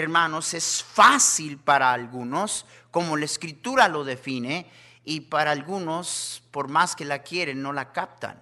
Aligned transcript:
Hermanos, 0.00 0.54
es 0.54 0.82
fácil 0.82 1.58
para 1.58 1.92
algunos, 1.92 2.66
como 2.90 3.16
la 3.16 3.24
escritura 3.24 3.88
lo 3.88 4.04
define, 4.04 4.70
y 5.04 5.20
para 5.22 5.50
algunos, 5.50 6.42
por 6.50 6.68
más 6.68 6.94
que 6.94 7.04
la 7.04 7.20
quieren, 7.20 7.62
no 7.62 7.72
la 7.72 7.92
captan. 7.92 8.40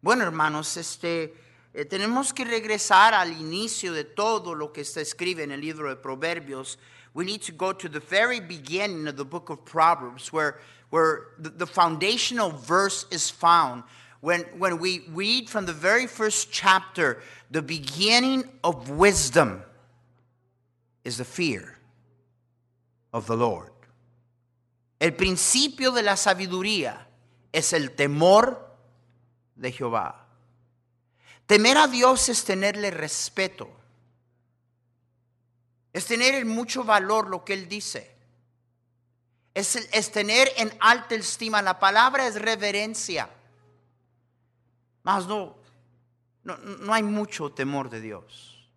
Bueno, 0.00 0.24
hermanos, 0.24 0.76
este, 0.76 1.34
eh, 1.74 1.84
tenemos 1.84 2.32
que 2.32 2.44
regresar 2.44 3.12
al 3.14 3.32
inicio 3.32 3.92
de 3.92 4.04
todo 4.04 4.54
lo 4.54 4.72
que 4.72 4.80
está 4.80 5.00
escrito 5.00 5.42
en 5.42 5.52
el 5.52 5.60
libro 5.60 5.88
de 5.88 5.96
Proverbios. 5.96 6.78
We 7.12 7.24
need 7.24 7.42
to 7.42 7.52
go 7.52 7.74
to 7.74 7.88
the 7.88 8.00
very 8.00 8.40
beginning 8.40 9.06
of 9.06 9.16
the 9.16 9.24
book 9.24 9.50
of 9.50 9.64
Proverbs, 9.64 10.32
where, 10.32 10.60
where 10.90 11.34
the, 11.38 11.50
the 11.50 11.66
foundational 11.66 12.50
verse 12.50 13.06
is 13.10 13.30
found. 13.30 13.84
When, 14.20 14.42
when 14.58 14.78
we 14.78 15.04
read 15.12 15.48
from 15.48 15.66
the 15.66 15.72
very 15.72 16.06
first 16.06 16.50
chapter, 16.50 17.22
the 17.50 17.62
beginning 17.62 18.44
of 18.62 18.90
wisdom 18.90 19.62
is 21.04 21.16
the 21.16 21.24
fear 21.24 21.78
of 23.12 23.26
the 23.26 23.36
Lord. 23.36 23.72
El 24.98 25.14
principio 25.14 25.92
de 25.92 26.02
la 26.02 26.16
sabiduría 26.16 27.06
es 27.52 27.72
el 27.72 27.92
temor 27.92 28.76
de 29.56 29.72
Jehová. 29.72 30.26
Temer 31.46 31.78
a 31.78 31.88
Dios 31.88 32.28
es 32.28 32.44
tenerle 32.44 32.90
respeto. 32.90 33.68
Es 35.92 36.06
tener 36.06 36.34
en 36.34 36.48
mucho 36.48 36.84
valor 36.84 37.28
lo 37.28 37.44
que 37.44 37.54
Él 37.54 37.68
dice. 37.68 38.14
Es, 39.54 39.74
es 39.74 40.12
tener 40.12 40.52
en 40.56 40.72
alta 40.80 41.14
estima. 41.14 41.62
La 41.62 41.80
palabra 41.80 42.26
es 42.26 42.40
reverencia. 42.40 43.28
Más 45.02 45.26
no, 45.26 45.56
no, 46.44 46.56
no 46.58 46.94
hay 46.94 47.02
mucho 47.02 47.50
temor 47.50 47.90
de 47.90 48.00
Dios. 48.00 48.70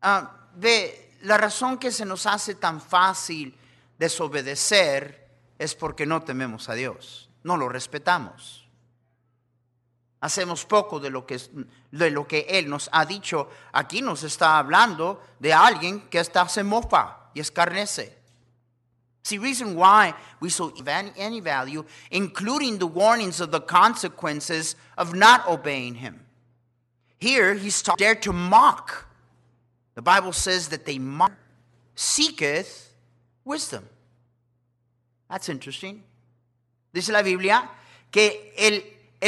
Ah, 0.00 0.39
ve, 0.56 1.16
la 1.22 1.36
razón 1.36 1.78
que 1.78 1.90
se 1.90 2.04
nos 2.04 2.26
hace 2.26 2.54
tan 2.54 2.80
fácil 2.80 3.56
desobedecer 3.98 5.28
es 5.58 5.74
porque 5.74 6.06
no 6.06 6.22
tememos 6.22 6.68
a 6.68 6.74
Dios, 6.74 7.28
no 7.42 7.56
lo 7.56 7.68
respetamos. 7.68 8.66
Hacemos 10.22 10.66
poco 10.66 11.00
de 11.00 11.10
lo 11.10 11.26
que, 11.26 11.40
de 11.90 12.10
lo 12.10 12.26
que 12.26 12.46
Él 12.48 12.68
nos 12.68 12.90
ha 12.92 13.06
dicho. 13.06 13.48
Aquí 13.72 14.02
nos 14.02 14.22
está 14.22 14.58
hablando 14.58 15.22
de 15.38 15.52
alguien 15.52 16.08
que 16.10 16.20
está 16.20 16.46
se 16.46 16.62
mofa 16.62 17.30
y 17.32 17.40
escarnece. 17.40 18.18
See, 19.22 19.38
reason 19.38 19.76
why 19.76 20.14
we 20.40 20.50
so 20.50 20.72
any 21.16 21.40
value, 21.40 21.84
including 22.10 22.78
the 22.78 22.86
warnings 22.86 23.40
of 23.40 23.50
the 23.50 23.60
consequences 23.60 24.76
of 24.96 25.14
not 25.14 25.46
obeying 25.46 25.94
Him. 25.94 26.20
Here, 27.18 27.54
he's 27.54 27.82
dare 27.98 28.14
to 28.16 28.32
mock 28.32 29.06
the 30.00 30.02
Bible 30.02 30.32
says 30.32 30.68
that 30.68 30.86
they 30.86 30.98
mock, 30.98 31.32
seeketh 31.94 32.90
wisdom. 33.44 33.86
That's 35.28 35.50
interesting. 35.50 36.02
Dice 36.90 37.12
la 37.12 37.20
Biblia 37.20 37.68
que 38.10 38.54
el, 38.56 38.82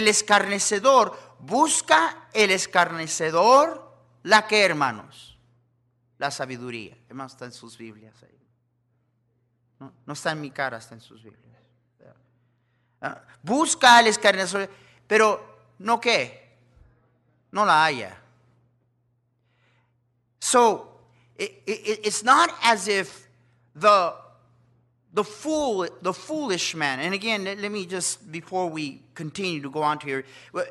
escarnecedor 0.09 1.15
busca 1.41 2.29
el 2.33 2.51
escarnecedor 2.53 3.83
la 4.23 4.47
que, 4.47 4.65
hermanos, 4.65 5.37
la 6.17 6.31
sabiduría. 6.31 6.97
Hermanos, 7.07 7.33
está 7.33 7.45
en 7.45 7.53
sus 7.53 7.77
Biblias 7.77 8.15
ahí. 8.23 8.49
No, 9.79 9.93
no 10.07 10.15
está 10.15 10.33
en 10.33 10.41
mi 10.41 10.51
cara, 10.51 10.79
está 10.79 10.95
en 10.95 11.03
sus 11.03 11.23
Biblias. 11.23 11.43
Uh, 13.03 13.09
busca 13.43 14.01
el 14.01 14.07
escarnecedor, 14.07 14.71
pero 15.07 15.59
no 15.81 16.01
qué, 16.01 16.57
no 17.51 17.67
la 17.67 17.85
haya. 17.85 18.22
So 20.43 20.89
it, 21.39 21.53
it, 21.69 22.01
it's 22.03 22.25
not 22.25 22.53
as 22.65 22.89
if 22.89 23.29
the 23.77 24.13
the 25.13 25.23
fool, 25.23 25.87
the 26.01 26.13
foolish 26.13 26.75
man, 26.75 26.99
and 26.99 27.15
again, 27.15 27.45
let 27.45 27.71
me 27.71 27.87
just, 27.87 28.33
before 28.33 28.69
we 28.69 29.03
continue 29.15 29.61
to 29.61 29.71
go 29.71 29.83
on 29.83 29.99
to 29.99 30.07
here, 30.07 30.25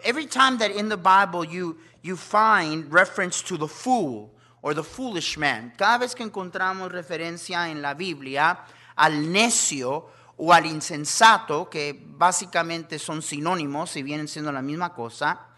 every 0.04 0.26
time 0.26 0.58
that 0.58 0.72
in 0.72 0.90
the 0.90 0.98
Bible 0.98 1.46
you, 1.46 1.78
you 2.02 2.18
find 2.18 2.92
reference 2.92 3.44
to 3.44 3.56
the 3.56 3.68
fool 3.68 4.32
or 4.62 4.74
the 4.74 4.84
foolish 4.84 5.38
man, 5.38 5.72
cada 5.78 6.00
vez 6.00 6.16
que 6.16 6.26
encontramos 6.26 6.92
referencia 6.92 7.70
en 7.70 7.82
la 7.82 7.94
Biblia 7.94 8.58
al 8.98 9.32
necio 9.32 10.10
o 10.38 10.52
al 10.52 10.66
insensato, 10.66 11.70
que 11.70 11.98
básicamente 12.18 13.00
son 13.00 13.22
sinónimos 13.22 13.96
y 13.96 14.02
vienen 14.04 14.28
siendo 14.28 14.52
la 14.52 14.64
misma 14.64 14.94
cosa, 14.94 15.51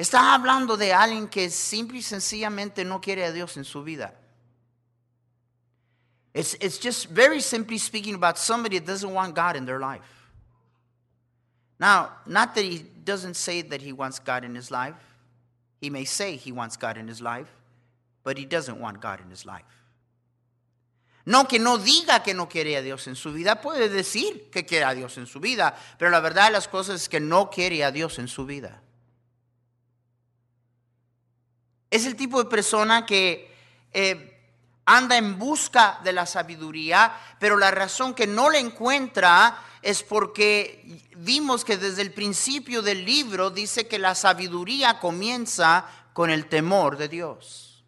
Está 0.00 0.32
hablando 0.32 0.78
de 0.78 0.94
alguien 0.94 1.28
que 1.28 1.50
simple 1.50 1.98
y 1.98 2.02
sencillamente 2.02 2.86
no 2.86 3.02
quiere 3.02 3.22
a 3.22 3.32
Dios 3.32 3.58
en 3.58 3.64
su 3.64 3.84
vida. 3.84 4.14
It's, 6.32 6.54
it's 6.54 6.78
just 6.78 7.10
very 7.10 7.42
simply 7.42 7.76
speaking 7.76 8.14
about 8.14 8.38
somebody 8.38 8.78
that 8.78 8.86
doesn't 8.86 9.12
want 9.12 9.34
God 9.34 9.56
in 9.56 9.66
their 9.66 9.78
life. 9.78 10.00
Now, 11.78 12.12
not 12.24 12.54
that 12.54 12.64
he 12.64 12.82
doesn't 13.04 13.36
say 13.36 13.60
that 13.60 13.82
he 13.82 13.92
wants 13.92 14.18
God 14.18 14.42
in 14.42 14.54
his 14.54 14.70
life. 14.70 14.96
He 15.82 15.90
may 15.90 16.06
say 16.06 16.36
he 16.36 16.50
wants 16.50 16.78
God 16.78 16.96
in 16.96 17.06
his 17.06 17.20
life, 17.20 17.54
but 18.24 18.38
he 18.38 18.46
doesn't 18.46 18.80
want 18.80 19.02
God 19.02 19.20
in 19.20 19.28
his 19.28 19.44
life. 19.44 19.66
No 21.26 21.44
que 21.44 21.58
no 21.58 21.76
diga 21.76 22.24
que 22.24 22.32
no 22.32 22.46
quiere 22.46 22.74
a 22.78 22.80
Dios 22.80 23.06
en 23.06 23.16
su 23.16 23.34
vida, 23.34 23.60
puede 23.60 23.90
decir 23.90 24.50
que 24.50 24.64
quiere 24.64 24.86
a 24.86 24.94
Dios 24.94 25.18
en 25.18 25.26
su 25.26 25.40
vida, 25.40 25.76
pero 25.98 26.10
la 26.10 26.20
verdad 26.20 26.46
de 26.46 26.52
las 26.52 26.68
cosas 26.68 27.02
es 27.02 27.08
que 27.10 27.20
no 27.20 27.50
quiere 27.50 27.84
a 27.84 27.90
Dios 27.90 28.18
en 28.18 28.28
su 28.28 28.46
vida. 28.46 28.80
Es 31.90 32.06
el 32.06 32.16
tipo 32.16 32.42
de 32.42 32.48
persona 32.48 33.04
que 33.04 33.52
eh, 33.92 34.38
anda 34.84 35.16
en 35.16 35.38
busca 35.38 36.00
de 36.04 36.12
la 36.12 36.26
sabiduría, 36.26 37.12
pero 37.38 37.56
la 37.56 37.70
razón 37.70 38.14
que 38.14 38.26
no 38.26 38.50
la 38.50 38.58
encuentra 38.58 39.58
es 39.82 40.02
porque 40.02 41.08
vimos 41.16 41.64
que 41.64 41.76
desde 41.76 42.02
el 42.02 42.12
principio 42.12 42.82
del 42.82 43.04
libro 43.04 43.50
dice 43.50 43.88
que 43.88 43.98
la 43.98 44.14
sabiduría 44.14 44.98
comienza 44.98 45.86
con 46.12 46.30
el 46.30 46.46
temor 46.46 46.96
de 46.96 47.08
Dios. 47.08 47.84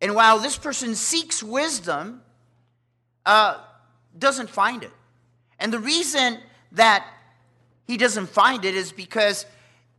And 0.00 0.14
while 0.14 0.38
this 0.38 0.58
person 0.58 0.94
seeks 0.94 1.42
wisdom, 1.42 2.22
uh, 3.24 3.54
doesn't 4.18 4.50
find 4.50 4.82
it. 4.82 4.92
And 5.58 5.72
the 5.72 5.78
reason 5.78 6.38
that 6.72 7.04
he 7.86 7.96
doesn't 7.96 8.28
find 8.28 8.64
it 8.64 8.74
is 8.74 8.92
because 8.92 9.46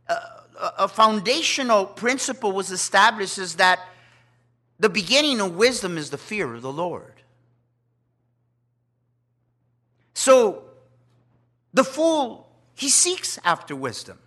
uh, 0.08 0.37
a 0.60 0.88
foundational 0.88 1.86
principle 1.86 2.52
was 2.52 2.70
established 2.70 3.38
is 3.38 3.56
that 3.56 3.80
the 4.78 4.88
beginning 4.88 5.40
of 5.40 5.56
wisdom 5.56 5.96
is 5.96 6.10
the 6.10 6.18
fear 6.18 6.54
of 6.54 6.62
the 6.62 6.72
Lord. 6.72 7.14
So 10.14 10.64
the 11.72 11.84
fool, 11.84 12.48
he 12.74 12.88
seeks 12.88 13.38
after 13.44 13.76
wisdom. 13.76 14.18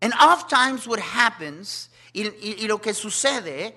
And 0.00 0.12
oftentimes 0.14 0.86
what 0.86 1.00
happens, 1.00 1.88
y, 2.14 2.30
lo 2.68 2.78
que 2.78 2.92
sucede, 2.92 3.72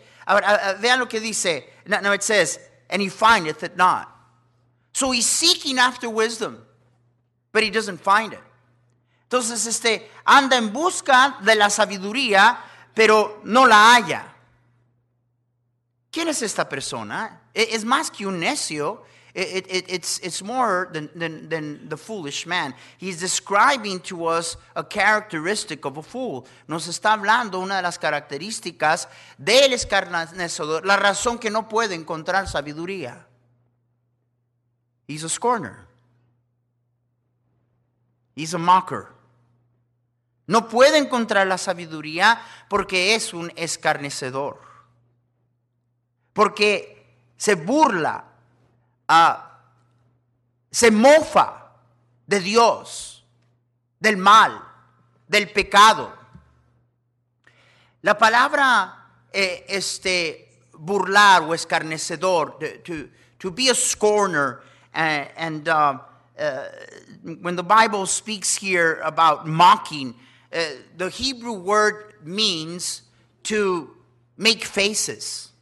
vean 0.79 0.99
lo 0.99 1.05
que 1.05 1.19
dice. 1.19 1.63
Now 1.87 2.11
it 2.11 2.21
says, 2.21 2.59
and 2.89 3.01
he 3.01 3.09
findeth 3.09 3.63
it 3.63 3.77
not. 3.77 4.13
So 4.93 5.11
he's 5.11 5.25
seeking 5.25 5.77
after 5.77 6.09
wisdom, 6.09 6.63
but 7.51 7.63
he 7.63 7.69
doesn't 7.69 8.01
find 8.01 8.33
it. 8.33 8.39
Entonces, 9.27 9.65
este, 9.65 10.09
anda 10.23 10.55
en 10.55 10.71
busca 10.71 11.37
de 11.41 11.53
la 11.55 11.69
sabiduría, 11.69 12.63
pero 12.93 13.41
no 13.43 13.65
la 13.65 13.93
halla. 13.93 14.33
¿Quién 16.09 16.29
es 16.29 16.41
esta 16.41 16.69
persona? 16.69 17.41
E, 17.53 17.75
es 17.75 17.83
más 17.83 18.09
que 18.09 18.25
un 18.25 18.39
necio, 18.39 19.03
it, 19.35 19.67
it, 19.69 19.85
it's, 19.89 20.19
it's 20.23 20.41
more 20.41 20.87
than, 20.93 21.09
than, 21.13 21.49
than 21.49 21.89
the 21.89 21.97
foolish 21.97 22.47
man. 22.47 22.73
He's 22.97 23.19
describing 23.19 23.99
to 24.03 24.27
us 24.27 24.55
a 24.77 24.83
characteristic 24.85 25.83
of 25.85 25.97
a 25.97 26.03
fool. 26.03 26.45
Nos 26.69 26.87
está 26.87 27.11
hablando 27.11 27.59
una 27.59 27.75
de 27.75 27.81
las 27.81 27.99
características 27.99 29.09
del 29.37 29.73
escarnecedor, 29.73 30.85
la 30.85 30.95
razón 30.95 31.37
que 31.37 31.49
no 31.49 31.67
puede 31.67 31.95
encontrar 31.95 32.47
sabiduría. 32.47 33.25
He's 35.05 35.25
a 35.25 35.29
scorner. 35.29 35.85
He's 38.37 38.53
a 38.53 38.57
mocker. 38.57 39.16
No 40.47 40.69
puede 40.69 40.97
encontrar 40.97 41.45
la 41.45 41.57
sabiduría 41.57 42.41
porque 42.69 43.15
es 43.15 43.33
un 43.33 43.51
escarnecedor. 43.55 44.61
Porque 46.33 47.05
se 47.35 47.55
burla, 47.55 48.23
ah, 49.07 49.59
se 50.71 50.89
mofa 50.89 51.73
de 52.25 52.39
Dios, 52.39 53.25
del 53.99 54.17
mal, 54.17 54.63
del 55.27 55.51
pecado. 55.51 56.15
La 58.01 58.17
palabra 58.17 59.09
eh, 59.33 59.65
este, 59.67 60.61
burlar 60.73 61.41
o 61.43 61.53
escarnecedor, 61.53 62.57
to, 62.83 63.09
to, 63.37 63.51
be 63.51 63.69
a 63.69 63.75
scorner, 63.75 64.61
and, 64.93 65.27
and 65.35 65.67
uh, 65.67 65.97
uh, 66.39 66.63
when 67.41 67.55
the 67.55 67.63
Bible 67.63 68.05
speaks 68.05 68.55
here 68.55 69.01
about 69.03 69.45
mocking, 69.45 70.15
uh, 70.53 70.59
the 70.97 71.09
Hebrew 71.09 71.53
word 71.53 72.15
means 72.23 73.03
to 73.43 73.95
make 74.37 74.65
faces. 74.65 75.53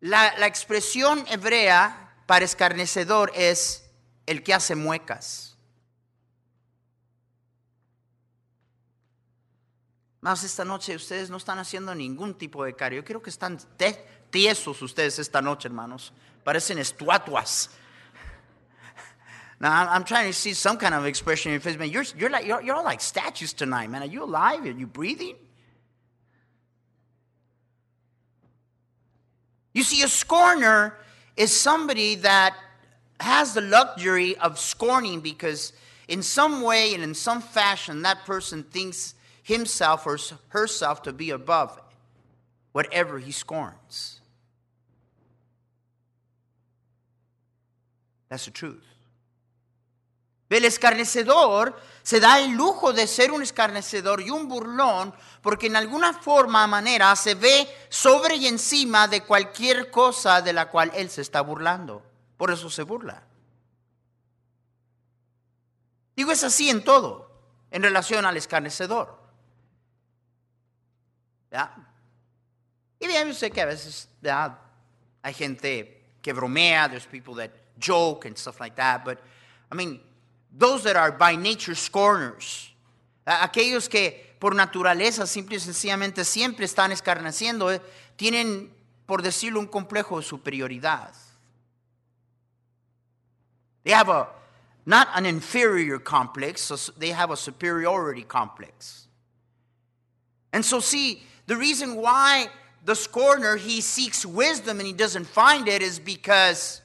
La, 0.00 0.32
la 0.38 0.46
expresión 0.46 1.24
hebrea 1.28 2.14
para 2.26 2.44
escarnecedor 2.44 3.32
es 3.34 3.84
el 4.26 4.42
que 4.42 4.54
hace 4.54 4.76
muecas. 4.76 5.48
Más 10.20 10.42
esta 10.44 10.64
noche 10.64 10.96
ustedes 10.96 11.30
no 11.30 11.36
están 11.36 11.58
haciendo 11.58 11.94
ningún 11.94 12.36
tipo 12.36 12.64
de 12.64 12.74
cara. 12.74 12.94
Yo 12.94 13.04
creo 13.04 13.22
que 13.22 13.30
están 13.30 13.58
tiesos 14.30 14.80
ustedes 14.82 15.18
esta 15.18 15.40
noche, 15.40 15.68
hermanos. 15.68 16.12
Parecen 16.44 16.78
estatuas. 16.78 17.68
Now 19.60 19.90
I'm, 19.90 20.04
trying 20.04 20.28
to 20.28 20.32
see 20.32 20.54
some 20.54 20.76
kind 20.76 20.94
of 20.94 21.04
expression 21.04 21.50
in 21.50 21.54
your 21.54 21.60
face, 21.60 21.76
man. 21.76 21.90
You're, 21.90 22.04
you're, 22.16 22.30
like, 22.30 22.46
you're, 22.46 22.62
you're 22.62 22.76
all 22.76 22.84
like 22.84 23.00
statues 23.00 23.52
tonight, 23.52 23.90
man. 23.90 24.02
Are 24.02 24.06
you 24.06 24.22
alive? 24.22 24.64
Are 24.64 24.70
you 24.70 24.86
breathing? 24.86 25.34
You 29.74 29.82
see, 29.82 30.02
a 30.02 30.08
scorner 30.08 30.96
is 31.36 31.52
somebody 31.52 32.16
that 32.16 32.56
has 33.20 33.54
the 33.54 33.60
luxury 33.60 34.36
of 34.36 34.58
scorning 34.58 35.20
because, 35.20 35.72
in 36.06 36.22
some 36.22 36.62
way 36.62 36.94
and 36.94 37.02
in 37.02 37.14
some 37.14 37.40
fashion, 37.40 38.02
that 38.02 38.24
person 38.24 38.62
thinks 38.62 39.14
himself 39.42 40.06
or 40.06 40.18
herself 40.48 41.02
to 41.02 41.12
be 41.12 41.30
above 41.30 41.80
whatever 42.72 43.18
he 43.18 43.32
scorns. 43.32 44.17
That's 48.28 48.44
the 48.44 48.50
truth. 48.50 48.84
El 50.50 50.64
escarnecedor 50.64 51.78
se 52.02 52.20
da 52.20 52.38
el 52.40 52.52
lujo 52.52 52.92
de 52.92 53.06
ser 53.06 53.32
un 53.32 53.42
escarnecedor 53.42 54.22
y 54.22 54.30
un 54.30 54.48
burlón 54.48 55.14
porque 55.42 55.66
en 55.66 55.76
alguna 55.76 56.14
forma, 56.14 56.66
manera, 56.66 57.14
se 57.16 57.34
ve 57.34 57.68
sobre 57.90 58.36
y 58.36 58.46
encima 58.46 59.08
de 59.08 59.22
cualquier 59.24 59.90
cosa 59.90 60.40
de 60.40 60.54
la 60.54 60.70
cual 60.70 60.90
él 60.94 61.10
se 61.10 61.20
está 61.20 61.42
burlando. 61.42 62.02
Por 62.38 62.50
eso 62.50 62.70
se 62.70 62.82
burla. 62.82 63.22
Digo, 66.16 66.32
es 66.32 66.42
así 66.42 66.70
en 66.70 66.82
todo, 66.82 67.30
en 67.70 67.82
relación 67.82 68.24
al 68.24 68.36
escarnecedor. 68.36 69.18
¿Ya? 71.50 71.76
Y 72.98 73.06
bien, 73.06 73.28
yo 73.28 73.34
sé 73.34 73.50
que 73.50 73.60
a 73.60 73.66
veces 73.66 74.08
hay 75.22 75.34
gente 75.34 76.06
que 76.22 76.32
bromea, 76.32 76.88
there's 76.88 77.06
people 77.06 77.34
that 77.36 77.54
joke 77.78 78.24
and 78.24 78.36
stuff 78.36 78.60
like 78.60 78.76
that, 78.76 79.04
but 79.04 79.18
I 79.70 79.74
mean, 79.74 80.00
those 80.56 80.84
that 80.84 80.96
are 80.96 81.12
by 81.12 81.36
nature 81.36 81.74
scorners, 81.74 82.70
aquellos 83.26 83.88
que 83.88 84.12
por 84.38 84.54
naturaleza 84.54 85.26
simple 85.26 85.56
y 85.56 85.60
sencillamente 85.60 86.24
siempre 86.24 86.64
están 86.64 86.92
escarneciendo, 86.92 87.70
eh, 87.72 87.80
tienen, 88.16 88.70
por 89.06 89.22
decirlo, 89.22 89.60
un 89.60 89.66
complejo 89.66 90.18
de 90.18 90.22
superioridad. 90.22 91.12
They 93.84 93.92
have 93.92 94.08
a, 94.08 94.28
not 94.86 95.08
an 95.14 95.26
inferior 95.26 95.98
complex, 95.98 96.62
so 96.62 96.76
they 96.98 97.10
have 97.10 97.30
a 97.30 97.36
superiority 97.36 98.22
complex. 98.22 99.06
And 100.52 100.64
so, 100.64 100.80
see, 100.80 101.22
the 101.46 101.56
reason 101.56 101.96
why 101.96 102.48
the 102.84 102.94
scorner 102.94 103.56
he 103.56 103.80
seeks 103.80 104.24
wisdom 104.24 104.78
and 104.78 104.86
he 104.86 104.92
doesn't 104.92 105.26
find 105.26 105.68
it 105.68 105.82
is 105.82 105.98
because 105.98 106.80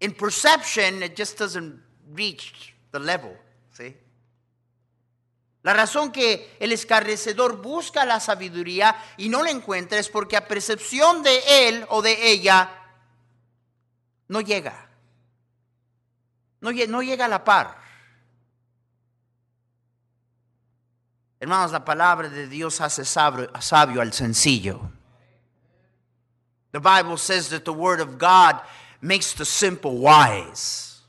in 0.00 0.12
perception 0.12 1.02
it 1.02 1.16
just 1.16 1.38
doesn't 1.38 1.80
reach 2.14 2.74
the 2.92 2.98
level. 2.98 3.36
See? 3.72 3.96
La 5.62 5.72
razón 5.72 6.12
que 6.12 6.56
el 6.60 6.70
escarnecedor 6.70 7.60
busca 7.60 8.04
la 8.04 8.20
sabiduría 8.20 8.96
y 9.16 9.28
no 9.28 9.42
la 9.42 9.50
encuentra 9.50 9.98
es 9.98 10.08
porque 10.08 10.36
a 10.36 10.46
percepción 10.46 11.24
de 11.24 11.68
él 11.68 11.84
o 11.88 12.02
de 12.02 12.30
ella 12.30 12.70
no 14.28 14.40
llega. 14.40 14.88
No, 16.60 16.70
no 16.70 17.02
llega 17.02 17.24
a 17.24 17.28
la 17.28 17.42
par. 17.42 17.80
Hermanos, 21.40 21.72
la 21.72 21.84
palabra 21.84 22.28
de 22.28 22.46
Dios 22.46 22.80
hace 22.80 23.04
sabio, 23.04 23.50
sabio 23.60 24.00
al 24.00 24.12
sencillo. 24.12 24.80
The 26.72 26.78
Bible 26.78 27.18
says 27.18 27.48
that 27.50 27.64
the 27.64 27.72
Word 27.72 28.00
of 28.00 28.18
God 28.18 28.60
makes 29.00 29.32
the 29.34 29.44
simple 29.44 29.98
wise. 29.98 31.00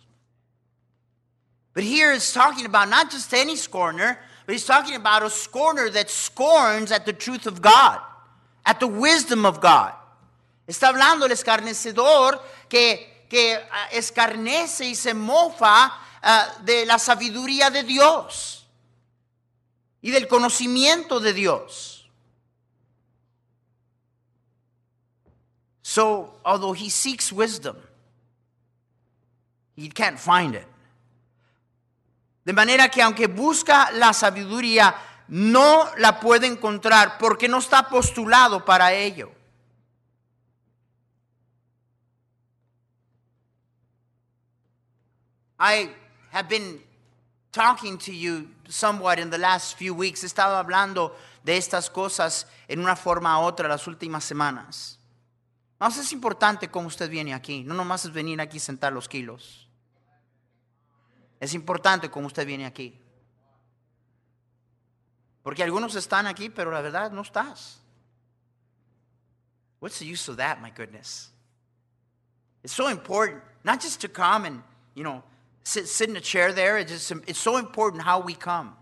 But 1.73 1.83
here 1.83 2.11
it's 2.11 2.33
talking 2.33 2.65
about 2.65 2.89
not 2.89 3.11
just 3.11 3.33
any 3.33 3.55
scorner, 3.55 4.19
but 4.45 4.53
he's 4.53 4.65
talking 4.65 4.95
about 4.95 5.23
a 5.23 5.29
scorner 5.29 5.89
that 5.89 6.09
scorns 6.09 6.91
at 6.91 7.05
the 7.05 7.13
truth 7.13 7.45
of 7.45 7.61
God, 7.61 7.99
at 8.65 8.79
the 8.79 8.87
wisdom 8.87 9.45
of 9.45 9.61
God. 9.61 9.93
Está 10.67 10.87
hablando 10.89 11.25
el 11.25 11.31
escarnecedor 11.31 12.41
que, 12.67 13.25
que 13.29 13.55
uh, 13.55 13.95
escarnece 13.95 14.85
y 14.85 14.95
se 14.95 15.13
mofa 15.13 15.91
uh, 16.23 16.63
de 16.65 16.85
la 16.85 16.97
sabiduría 16.97 17.69
de 17.69 17.83
Dios 17.83 18.65
y 20.01 20.11
del 20.11 20.27
conocimiento 20.27 21.19
de 21.19 21.33
Dios. 21.33 21.96
So, 25.89 26.33
although 26.43 26.73
he 26.73 26.89
seeks 26.89 27.31
wisdom, 27.31 27.77
he 29.73 29.87
can't 29.87 30.19
find 30.19 30.53
it. 30.53 30.67
De 32.45 32.51
manera 32.51 32.89
que 32.89 33.01
aunque 33.01 33.27
busca 33.27 33.89
la 33.93 34.11
sabiduría, 34.11 34.93
no 35.29 35.89
la 35.97 36.19
puede 36.19 36.45
encontrar 36.45 37.17
porque 37.17 37.47
no 37.47 37.59
está 37.59 37.87
postulado 37.87 38.65
para 38.65 38.91
ello. 38.91 39.31
I 45.57 45.89
have 46.31 46.49
been 46.49 46.81
talking 47.53 47.97
to 47.99 48.11
you 48.13 48.49
somewhat 48.67 49.19
in 49.19 49.29
the 49.29 49.37
last 49.37 49.77
few 49.77 49.93
weeks. 49.93 50.21
He 50.21 50.27
estado 50.27 50.61
hablando 50.61 51.13
de 51.45 51.55
estas 51.55 51.89
cosas 51.89 52.45
en 52.67 52.81
una 52.81 52.97
forma 52.97 53.39
u 53.39 53.43
otra 53.43 53.69
las 53.69 53.87
últimas 53.87 54.25
semanas. 54.25 54.97
Vamos, 55.79 55.97
es 55.97 56.11
importante 56.11 56.69
cómo 56.69 56.87
usted 56.87 57.09
viene 57.09 57.33
aquí. 57.33 57.63
No 57.63 57.75
nomás 57.75 58.05
es 58.05 58.11
venir 58.11 58.41
aquí 58.41 58.57
y 58.57 58.59
sentar 58.59 58.91
los 58.91 59.07
kilos. 59.07 59.67
Es 61.39 61.53
importante 61.53 62.09
cómo 62.09 62.27
usted 62.27 62.47
viene 62.47 62.65
aquí. 62.65 62.99
Porque 65.43 65.63
algunos 65.63 65.95
están 65.95 66.25
aquí, 66.25 66.49
pero 66.49 66.71
la 66.71 66.81
verdad 66.81 67.11
no 67.11 67.21
estás. 67.21 67.79
What's 69.79 69.99
the 69.99 70.05
use 70.05 70.27
of 70.29 70.37
that, 70.37 70.59
my 70.59 70.71
goodness? 70.71 71.31
It's 72.63 72.73
so 72.73 72.89
important, 72.89 73.43
not 73.63 73.79
just 73.79 74.01
to 74.01 74.09
come 74.09 74.45
and, 74.45 74.63
you 74.95 75.03
know, 75.03 75.23
sit, 75.63 75.87
sit 75.87 76.09
in 76.09 76.17
a 76.17 76.21
chair 76.21 76.51
there. 76.51 76.79
It's, 76.79 76.91
just, 76.91 77.11
it's 77.27 77.39
so 77.39 77.57
important 77.57 78.01
how 78.01 78.19
we 78.19 78.33
come. 78.33 78.75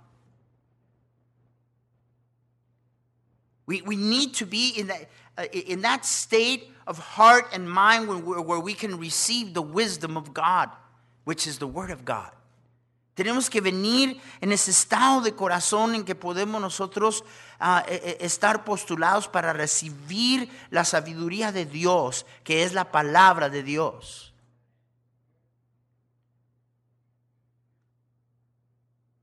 We, 3.67 3.81
we 3.81 3.95
need 3.95 4.35
to 4.35 4.45
be 4.45 4.69
in 4.77 4.87
that, 4.87 5.09
Uh, 5.37 5.43
in 5.51 5.81
that 5.81 6.05
state 6.05 6.71
of 6.87 6.97
heart 6.97 7.47
and 7.53 7.69
mind 7.69 8.07
where, 8.07 8.41
where 8.41 8.59
we 8.59 8.73
can 8.73 8.97
receive 8.97 9.53
the 9.53 9.61
wisdom 9.61 10.15
of 10.15 10.33
God, 10.33 10.69
which 11.25 11.45
is 11.45 11.57
the 11.57 11.67
Word 11.67 11.91
of 11.91 12.05
God. 12.05 12.31
Tenemos 13.15 13.49
que 13.49 13.61
venir 13.61 14.19
en 14.41 14.51
ese 14.51 14.71
estado 14.71 15.21
de 15.21 15.31
corazón 15.31 15.95
en 15.95 16.03
que 16.03 16.15
podemos 16.15 16.59
nosotros 16.59 17.23
ah, 17.59 17.83
e- 17.87 18.17
estar 18.19 18.65
postulados 18.65 19.27
para 19.27 19.53
recibir 19.53 20.49
la 20.69 20.83
sabiduría 20.83 21.51
de 21.53 21.65
Dios, 21.65 22.25
que 22.43 22.63
es 22.63 22.73
la 22.73 22.91
palabra 22.91 23.49
de 23.49 23.63
Dios. 23.63 24.33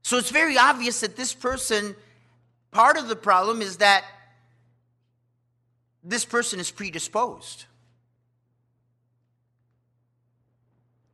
So 0.01 0.17
it's 0.17 0.31
very 0.31 0.57
obvious 0.57 0.99
that 1.01 1.15
this 1.15 1.33
person, 1.33 1.95
part 2.71 2.97
of 2.97 3.07
the 3.07 3.15
problem 3.15 3.61
is 3.61 3.77
that 3.77 4.03
this 6.03 6.25
person 6.25 6.59
is 6.59 6.71
predisposed. 6.71 7.65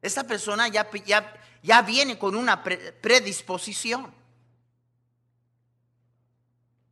Esta 0.02 0.24
persona 0.24 0.68
ya, 0.68 0.88
ya, 1.06 1.34
ya 1.62 1.82
viene 1.82 2.18
con 2.18 2.36
una 2.36 2.64
pre- 2.64 2.94
predisposición. 2.94 4.12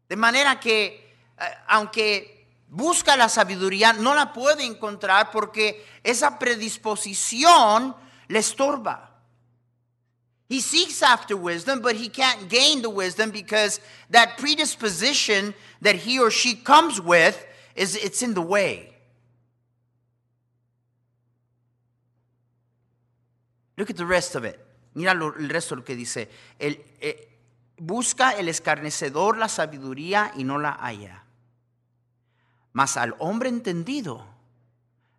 De 0.09 0.15
manera 0.15 0.59
que, 0.59 1.15
eh, 1.39 1.43
aunque 1.67 2.47
busca 2.67 3.15
la 3.15 3.29
sabiduría, 3.29 3.93
no 3.93 4.13
la 4.13 4.33
puede 4.33 4.65
encontrar 4.65 5.31
porque 5.31 5.85
esa 6.03 6.37
predisposición 6.37 7.95
le 8.27 8.39
estorba. 8.39 9.07
He 10.49 10.61
seeks 10.61 11.01
after 11.01 11.35
wisdom, 11.35 11.81
but 11.81 11.95
he 11.95 12.07
can't 12.07 12.47
gain 12.47 12.81
the 12.81 12.89
wisdom 12.89 13.31
because 13.31 13.81
that 14.09 14.37
predisposition 14.37 15.53
that 15.81 15.95
he 15.95 16.19
or 16.19 16.31
she 16.31 16.55
comes 16.55 17.01
with 17.01 17.45
is 17.77 17.95
it's 17.95 18.21
in 18.21 18.33
the 18.33 18.41
way. 18.41 18.93
Look 23.77 23.89
at 23.89 23.97
the 23.97 24.05
rest 24.05 24.35
of 24.35 24.43
it. 24.43 24.59
Mira 24.95 25.13
lo- 25.13 25.35
el 25.37 25.49
resto 25.49 25.75
de 25.75 25.81
lo 25.81 25.85
que 25.85 25.95
dice. 25.95 26.29
Eh, 26.59 27.29
busca 27.77 28.31
el 28.31 28.49
escarnecedor 28.49 29.37
la 29.37 29.47
sabiduría 29.47 30.31
y 30.35 30.43
no 30.43 30.57
la 30.57 30.71
halla. 30.71 31.23
Mas 32.73 32.97
al 32.97 33.15
hombre 33.19 33.49
entendido, 33.49 34.25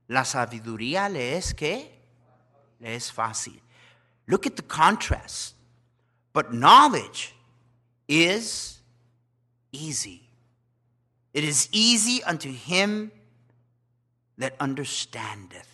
la 0.08 0.24
sabiduría 0.24 1.08
le 1.08 1.36
es 1.36 1.54
que 1.54 2.00
le 2.80 2.96
es 2.96 3.12
fácil. 3.12 3.60
Look 4.26 4.46
at 4.46 4.54
the 4.56 4.62
contrast. 4.66 5.54
But 6.32 6.50
knowledge 6.52 7.34
is 8.08 8.82
easy. 9.72 10.27
It 11.34 11.44
is 11.44 11.68
easy 11.72 12.22
unto 12.24 12.52
him 12.52 13.12
that 14.38 14.54
understandeth. 14.60 15.68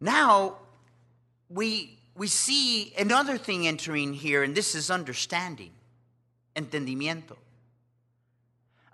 Now, 0.00 0.56
we, 1.48 1.98
we 2.14 2.28
see 2.28 2.94
another 2.98 3.38
thing 3.38 3.66
entering 3.66 4.12
here, 4.12 4.42
and 4.42 4.54
this 4.54 4.74
is 4.74 4.90
understanding, 4.90 5.70
entendimiento. 6.54 7.36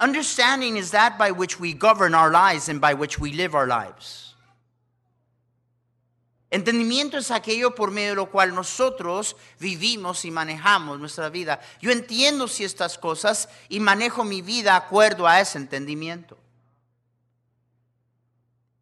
Understanding 0.00 0.76
is 0.76 0.90
that 0.92 1.18
by 1.18 1.30
which 1.30 1.60
we 1.60 1.72
govern 1.72 2.14
our 2.14 2.30
lives 2.30 2.68
and 2.68 2.80
by 2.80 2.94
which 2.94 3.18
we 3.18 3.32
live 3.32 3.54
our 3.54 3.66
lives. 3.66 4.33
Entendimiento 6.54 7.18
es 7.18 7.32
aquello 7.32 7.74
por 7.74 7.90
medio 7.90 8.10
de 8.10 8.14
lo 8.14 8.30
cual 8.30 8.54
nosotros 8.54 9.34
vivimos 9.58 10.24
y 10.24 10.30
manejamos 10.30 11.00
nuestra 11.00 11.28
vida. 11.28 11.60
Yo 11.80 11.90
entiendo 11.90 12.46
si 12.46 12.62
estas 12.62 12.96
cosas 12.96 13.48
y 13.68 13.80
manejo 13.80 14.22
mi 14.22 14.40
vida 14.40 14.76
acuerdo 14.76 15.26
a 15.26 15.40
ese 15.40 15.58
entendimiento. 15.58 16.38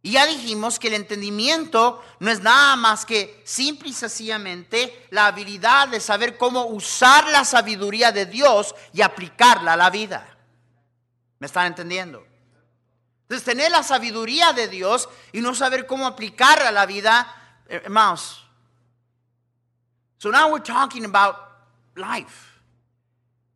Y 0.03 0.13
ya 0.13 0.27
dijimos 0.27 0.79
que 0.79 0.89
el 0.89 0.95
entendimiento 0.95 2.03
no 2.21 2.31
es 2.31 2.41
nada 2.41 2.77
más 2.77 3.07
que 3.07 3.41
simple 3.47 3.89
y 3.89 3.95
sencillamente 3.95 5.07
la 5.09 5.29
habilidad 5.29 5.89
de 5.89 6.01
saber 6.01 6.37
cómo 6.37 6.67
usar 6.67 7.27
la 7.31 7.47
sabiduría 7.47 8.13
de 8.13 8.27
Dios 8.27 8.75
y 8.93 9.01
aplicarla 9.01 9.73
a 9.73 9.79
la 9.79 9.89
vida. 9.89 10.37
¿Me 11.39 11.47
están 11.47 11.69
entendiendo? 11.69 12.23
Entonces, 13.23 13.47
tener 13.47 13.71
la 13.71 13.83
sabiduría 13.83 14.53
de 14.53 14.69
Dios 14.69 15.09
y 15.33 15.41
no 15.41 15.55
saber 15.55 15.87
cómo 15.87 16.07
aplicarla 16.07 16.69
a 16.69 16.73
la 16.73 16.85
vida, 16.85 17.39
Eh, 17.73 17.77
eh, 17.77 17.81
hermanos. 17.85 18.39
So 20.19 20.31
now 20.31 20.53
we're 20.53 20.61
talking 20.61 21.05
about 21.05 21.37
life 21.97 22.61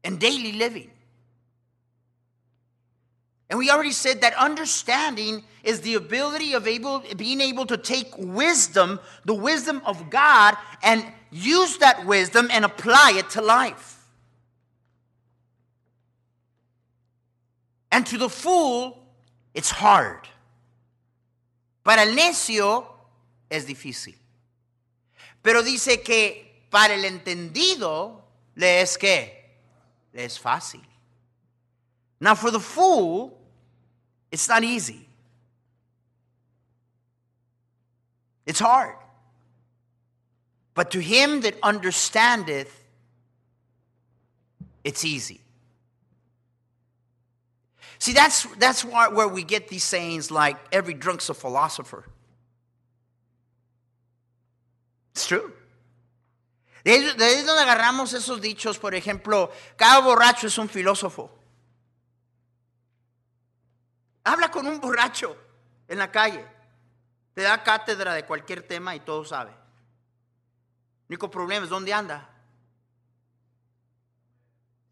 and 0.02 0.18
daily 0.18 0.52
living. 0.52 0.90
And 3.48 3.58
we 3.58 3.70
already 3.70 3.92
said 3.92 4.22
that 4.22 4.34
understanding 4.34 5.44
is 5.62 5.82
the 5.82 5.94
ability 5.94 6.54
of 6.54 6.66
able, 6.66 7.04
being 7.16 7.40
able 7.40 7.66
to 7.66 7.76
take 7.76 8.08
wisdom, 8.18 8.98
the 9.24 9.34
wisdom 9.34 9.82
of 9.84 10.10
God, 10.10 10.56
and 10.82 11.04
use 11.30 11.76
that 11.78 12.04
wisdom 12.06 12.48
and 12.50 12.64
apply 12.64 13.12
it 13.16 13.30
to 13.30 13.42
life. 13.42 14.04
And 17.92 18.04
to 18.06 18.18
the 18.18 18.28
fool, 18.28 18.98
it's 19.54 19.70
hard. 19.70 20.26
Para 21.84 22.02
el 22.02 22.16
necio 22.16 22.95
es 23.50 23.66
difícil. 23.66 24.16
Pero 25.42 25.62
dice 25.62 26.02
que 26.02 26.66
para 26.70 26.94
el 26.94 27.04
entendido 27.04 28.24
le 28.54 28.80
es 28.80 28.96
que 28.98 29.56
le 30.12 30.24
es 30.24 30.38
fácil. 30.38 30.82
Now, 32.20 32.34
for 32.34 32.50
the 32.50 32.60
fool, 32.60 33.38
it's 34.30 34.48
not 34.48 34.64
easy. 34.64 35.06
It's 38.46 38.60
hard. 38.60 38.96
But 40.74 40.90
to 40.92 41.00
him 41.00 41.42
that 41.42 41.54
understandeth, 41.62 42.84
it's 44.84 45.04
easy. 45.04 45.40
See, 47.98 48.12
that's, 48.12 48.44
that's 48.56 48.84
where 48.84 49.28
we 49.28 49.42
get 49.42 49.68
these 49.68 49.84
sayings 49.84 50.30
like, 50.30 50.56
every 50.70 50.94
drunk's 50.94 51.28
a 51.28 51.34
philosopher. 51.34 52.04
It's 55.16 55.26
true. 55.26 55.50
De 56.84 56.92
ahí, 56.92 57.04
es 57.06 57.46
donde 57.46 57.62
agarramos 57.62 58.12
esos 58.12 58.38
dichos, 58.38 58.78
por 58.78 58.94
ejemplo, 58.94 59.50
cada 59.74 60.00
borracho 60.00 60.46
es 60.46 60.58
un 60.58 60.68
filósofo. 60.68 61.30
Habla 64.24 64.50
con 64.50 64.66
un 64.66 64.78
borracho 64.78 65.34
en 65.88 65.96
la 65.96 66.12
calle. 66.12 66.44
Te 67.32 67.40
da 67.40 67.62
cátedra 67.62 68.12
de 68.12 68.26
cualquier 68.26 68.66
tema 68.68 68.94
y 68.94 69.00
todo 69.00 69.24
sabe. 69.24 69.52
El 71.08 71.14
único 71.14 71.30
problema 71.30 71.64
dónde 71.64 71.94
anda. 71.94 72.28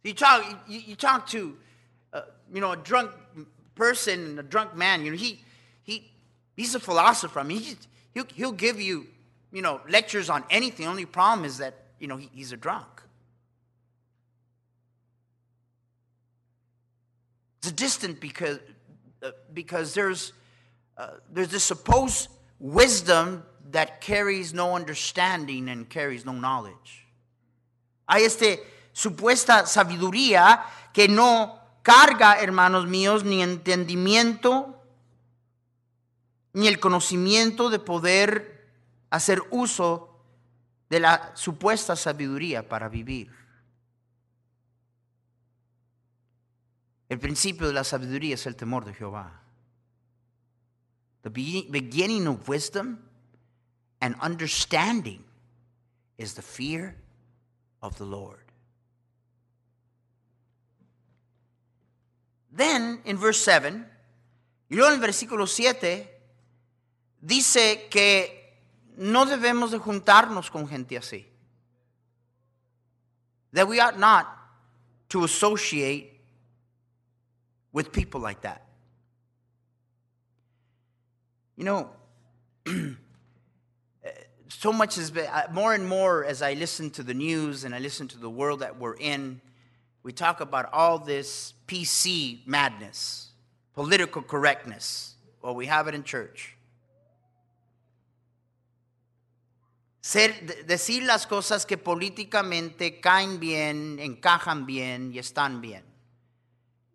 You 0.04 0.14
talk, 0.14 0.42
you, 0.66 0.80
you 0.80 0.96
talk 0.96 1.26
to, 1.32 1.58
uh, 2.14 2.22
you 2.50 2.60
know, 2.60 2.72
a 2.72 2.76
drunk 2.76 3.10
person, 3.74 4.38
a 4.38 4.42
drunk 4.42 4.74
man. 4.74 5.04
You 5.04 5.10
know, 5.10 5.18
he, 5.18 5.44
he, 5.82 6.10
he's 6.56 6.74
a 6.74 6.80
philosopher. 6.80 7.40
I 7.40 7.42
mean, 7.42 7.60
he, 7.60 7.76
he'll, 8.14 8.26
he'll 8.34 8.52
give 8.52 8.80
you, 8.80 9.06
you 9.54 9.62
know, 9.62 9.80
lectures 9.88 10.28
on 10.28 10.44
anything. 10.50 10.84
The 10.84 10.90
Only 10.90 11.06
problem 11.06 11.46
is 11.46 11.58
that, 11.58 11.74
you 12.00 12.08
know, 12.08 12.16
he, 12.16 12.28
he's 12.34 12.50
a 12.52 12.56
drunk. 12.56 12.88
It's 17.62 17.70
distant 17.72 18.20
because 18.20 18.58
uh, 19.22 19.30
because 19.54 19.94
there's 19.94 20.32
uh, 20.98 21.12
there's 21.32 21.48
this 21.48 21.64
supposed 21.64 22.28
wisdom 22.58 23.44
that 23.70 24.00
carries 24.00 24.52
no 24.52 24.74
understanding 24.74 25.68
and 25.68 25.88
carries 25.88 26.26
no 26.26 26.32
knowledge. 26.32 27.06
Hay 28.06 28.24
este 28.24 28.58
supuesta 28.92 29.66
sabiduría 29.66 30.62
que 30.92 31.08
no 31.08 31.58
carga, 31.82 32.34
hermanos 32.42 32.86
míos, 32.86 33.24
ni 33.24 33.40
entendimiento 33.40 34.74
ni 36.52 36.68
el 36.68 36.78
conocimiento 36.78 37.70
de 37.70 37.78
poder 37.78 38.53
hacer 39.14 39.42
uso 39.50 40.10
de 40.90 41.00
la 41.00 41.32
supuesta 41.36 41.96
sabiduría 41.96 42.68
para 42.68 42.88
vivir. 42.88 43.30
El 47.08 47.18
principio 47.20 47.66
de 47.66 47.72
la 47.72 47.84
sabiduría 47.84 48.34
es 48.34 48.46
el 48.46 48.56
temor 48.56 48.84
de 48.84 48.92
Jehová. 48.94 49.40
The 51.22 51.30
be- 51.30 51.66
beginning 51.70 52.26
of 52.26 52.48
wisdom 52.48 52.98
and 54.00 54.16
understanding 54.20 55.24
is 56.18 56.34
the 56.34 56.42
fear 56.42 56.96
of 57.80 57.96
the 57.96 58.04
Lord. 58.04 58.40
Then, 62.50 63.00
in 63.04 63.16
verse 63.16 63.40
7, 63.44 63.84
y 64.68 64.76
luego 64.76 64.90
en 64.90 64.94
el 64.94 65.00
versículo 65.00 65.46
7, 65.46 66.08
dice 67.20 67.88
que 67.90 68.43
no 68.96 69.24
debemos 69.24 69.70
de 69.70 69.78
juntarnos 69.78 70.50
con 70.50 70.66
gente 70.68 70.96
así. 70.96 71.24
That 73.52 73.68
we 73.68 73.80
ought 73.80 73.98
not 73.98 74.26
to 75.10 75.24
associate 75.24 76.20
with 77.72 77.92
people 77.92 78.20
like 78.20 78.42
that. 78.42 78.62
You 81.56 81.64
know, 81.64 81.90
so 84.48 84.72
much 84.72 84.96
has 84.96 85.10
been, 85.10 85.26
uh, 85.26 85.46
more 85.52 85.74
and 85.74 85.86
more 85.86 86.24
as 86.24 86.42
I 86.42 86.54
listen 86.54 86.90
to 86.90 87.02
the 87.02 87.14
news 87.14 87.64
and 87.64 87.74
I 87.74 87.78
listen 87.78 88.08
to 88.08 88.18
the 88.18 88.30
world 88.30 88.60
that 88.60 88.78
we're 88.78 88.96
in, 88.96 89.40
we 90.02 90.12
talk 90.12 90.40
about 90.40 90.72
all 90.72 90.98
this 90.98 91.54
PC 91.66 92.46
madness, 92.46 93.30
political 93.74 94.22
correctness. 94.22 95.14
Well, 95.42 95.54
we 95.54 95.66
have 95.66 95.88
it 95.88 95.94
in 95.94 96.02
church. 96.02 96.53
Ser, 100.04 100.66
decir 100.66 101.04
las 101.04 101.26
cosas 101.26 101.64
que 101.64 101.78
políticamente 101.78 103.00
caen 103.00 103.40
bien, 103.40 103.98
encajan 103.98 104.66
bien 104.66 105.10
y 105.14 105.18
están 105.18 105.62
bien. 105.62 105.82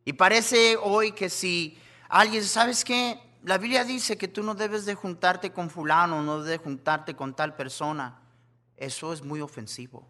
Y 0.05 0.13
parece 0.13 0.77
hoy 0.79 1.13
que 1.13 1.27
si 1.27 1.75
alguien, 2.07 2.43
¿sabes 2.43 2.85
qué? 2.85 3.19
la 3.45 3.57
Biblia 3.57 3.83
dice 3.83 4.15
que 4.15 4.27
tú 4.27 4.43
no 4.43 4.53
debes 4.53 4.85
de 4.85 4.93
juntarte 4.93 5.51
con 5.51 5.71
fulano, 5.71 6.21
no 6.21 6.43
debes 6.43 6.59
de 6.59 6.63
juntarte 6.63 7.15
con 7.15 7.33
tal 7.33 7.55
persona. 7.55 8.19
Eso 8.77 9.11
es 9.11 9.23
muy 9.23 9.41
ofensivo. 9.41 10.07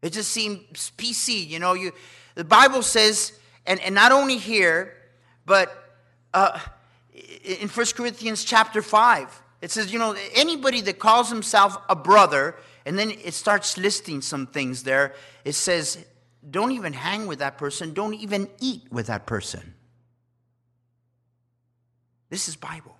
It 0.00 0.14
just 0.14 0.30
seems 0.30 0.90
PC, 0.96 1.46
you 1.46 1.58
know. 1.58 1.74
You, 1.74 1.92
the 2.36 2.44
Bible 2.44 2.82
says, 2.82 3.34
and, 3.66 3.78
and 3.80 3.94
not 3.94 4.12
only 4.12 4.38
here, 4.38 4.94
but 5.44 5.68
uh, 6.32 6.58
in 7.12 7.68
1 7.68 7.86
Corinthians 7.94 8.44
chapter 8.46 8.80
5, 8.80 9.42
it 9.60 9.70
says, 9.70 9.92
you 9.92 9.98
know, 9.98 10.14
anybody 10.34 10.80
that 10.82 10.98
calls 10.98 11.28
himself 11.30 11.76
a 11.88 11.96
brother, 11.96 12.56
and 12.84 12.98
then 12.98 13.10
it 13.10 13.34
starts 13.34 13.76
listing 13.76 14.20
some 14.20 14.46
things 14.46 14.82
there. 14.82 15.14
It 15.44 15.54
says, 15.54 16.04
don't 16.48 16.72
even 16.72 16.92
hang 16.92 17.26
with 17.26 17.40
that 17.40 17.58
person, 17.58 17.92
don't 17.92 18.14
even 18.14 18.48
eat 18.60 18.82
with 18.90 19.06
that 19.08 19.26
person. 19.26 19.74
This 22.28 22.48
is 22.48 22.56
Bible. 22.56 22.96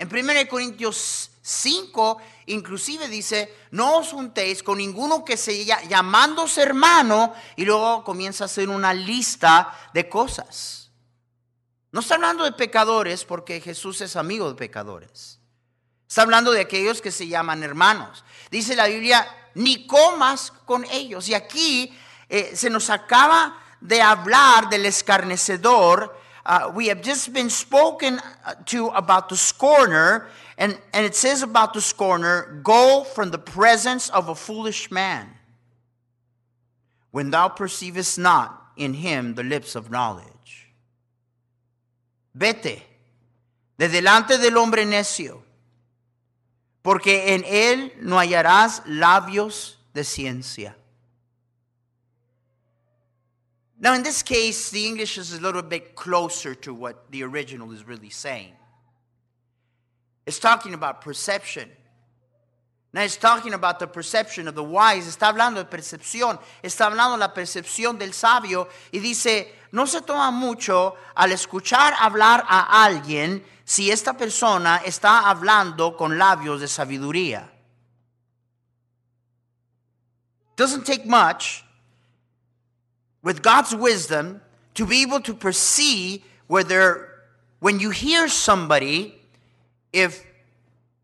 En 0.00 0.08
1 0.08 0.46
Corintios 0.46 1.30
5, 1.42 2.18
inclusive 2.46 3.08
dice, 3.08 3.48
no 3.72 3.98
os 3.98 4.12
juntéis 4.12 4.62
con 4.62 4.78
ninguno 4.78 5.24
que 5.24 5.36
se 5.36 5.64
llamándose 5.64 6.62
hermano 6.62 7.34
y 7.56 7.64
luego 7.64 8.04
comienza 8.04 8.44
a 8.44 8.46
hacer 8.46 8.68
una 8.68 8.94
lista 8.94 9.74
de 9.92 10.08
cosas. 10.08 10.87
No 11.92 12.00
está 12.00 12.16
hablando 12.16 12.44
de 12.44 12.52
pecadores 12.52 13.24
porque 13.24 13.60
Jesús 13.60 14.00
es 14.00 14.16
amigo 14.16 14.48
de 14.48 14.54
pecadores. 14.54 15.40
Está 16.08 16.22
hablando 16.22 16.52
de 16.52 16.60
aquellos 16.60 17.00
que 17.00 17.10
se 17.10 17.28
llaman 17.28 17.62
hermanos. 17.62 18.24
Dice 18.50 18.76
la 18.76 18.86
Biblia, 18.86 19.26
ni 19.54 19.86
comas 19.86 20.52
con 20.64 20.84
ellos. 20.86 21.28
Y 21.28 21.34
aquí 21.34 21.96
eh, 22.28 22.52
se 22.54 22.70
nos 22.70 22.90
acaba 22.90 23.58
de 23.80 24.02
hablar 24.02 24.68
del 24.68 24.86
escarnecedor 24.86 26.18
uh, 26.48 26.72
we 26.74 26.88
have 26.88 27.02
just 27.02 27.32
been 27.32 27.50
spoken 27.50 28.18
uh, 28.44 28.54
to 28.64 28.88
about 28.88 29.28
the 29.28 29.36
scorner, 29.36 30.28
and, 30.56 30.78
and 30.94 31.04
it 31.04 31.14
says 31.14 31.42
about 31.42 31.74
the 31.74 31.80
scorner, 31.80 32.60
Go 32.62 33.04
from 33.04 33.30
the 33.30 33.38
presence 33.38 34.08
of 34.08 34.30
a 34.30 34.34
foolish 34.34 34.90
man, 34.90 35.28
when 37.10 37.30
thou 37.30 37.48
perceivest 37.48 38.18
not 38.18 38.72
in 38.76 38.94
him 38.94 39.34
the 39.34 39.42
lips 39.42 39.76
of 39.76 39.90
knowledge. 39.90 40.24
Vete 42.38 42.86
de 43.76 43.88
delante 43.88 44.38
del 44.38 44.56
hombre 44.56 44.86
necio, 44.86 45.42
porque 46.82 47.34
en 47.34 47.44
él 47.44 47.92
no 48.00 48.16
hallarás 48.16 48.82
labios 48.86 49.78
de 49.92 50.04
ciencia. 50.04 50.76
Now, 53.80 53.94
in 53.94 54.02
this 54.02 54.22
case, 54.22 54.70
the 54.70 54.86
English 54.86 55.18
is 55.18 55.32
a 55.32 55.40
little 55.40 55.62
bit 55.62 55.94
closer 55.96 56.54
to 56.56 56.72
what 56.72 57.10
the 57.10 57.22
original 57.24 57.72
is 57.72 57.86
really 57.86 58.10
saying. 58.10 58.52
It's 60.26 60.38
talking 60.38 60.74
about 60.74 61.00
perception. 61.00 61.70
Now, 62.92 63.02
it's 63.02 63.18
talking 63.18 63.52
about 63.52 63.78
the 63.78 63.86
perception 63.86 64.48
of 64.48 64.54
the 64.54 64.64
wise. 64.64 65.06
Está 65.06 65.28
hablando 65.28 65.56
de 65.56 65.64
percepción. 65.64 66.38
Está 66.62 66.86
hablando 66.86 67.16
de 67.16 67.20
la 67.20 67.34
percepción 67.34 67.98
del 67.98 68.14
sabio. 68.14 68.68
Y 68.92 68.98
dice, 68.98 69.52
no 69.72 69.84
se 69.84 70.00
toma 70.00 70.30
mucho 70.30 70.96
al 71.14 71.32
escuchar 71.32 71.94
hablar 72.00 72.44
a 72.48 72.84
alguien 72.84 73.44
si 73.64 73.90
esta 73.90 74.14
persona 74.14 74.78
está 74.78 75.28
hablando 75.28 75.96
con 75.98 76.16
labios 76.16 76.60
de 76.60 76.66
sabiduría. 76.66 77.50
Doesn't 80.56 80.86
take 80.86 81.04
much 81.04 81.64
with 83.22 83.42
God's 83.42 83.74
wisdom 83.74 84.40
to 84.74 84.86
be 84.86 85.02
able 85.02 85.20
to 85.20 85.34
perceive 85.34 86.22
whether 86.46 87.08
when 87.60 87.78
you 87.78 87.90
hear 87.90 88.28
somebody, 88.28 89.14
if 89.92 90.24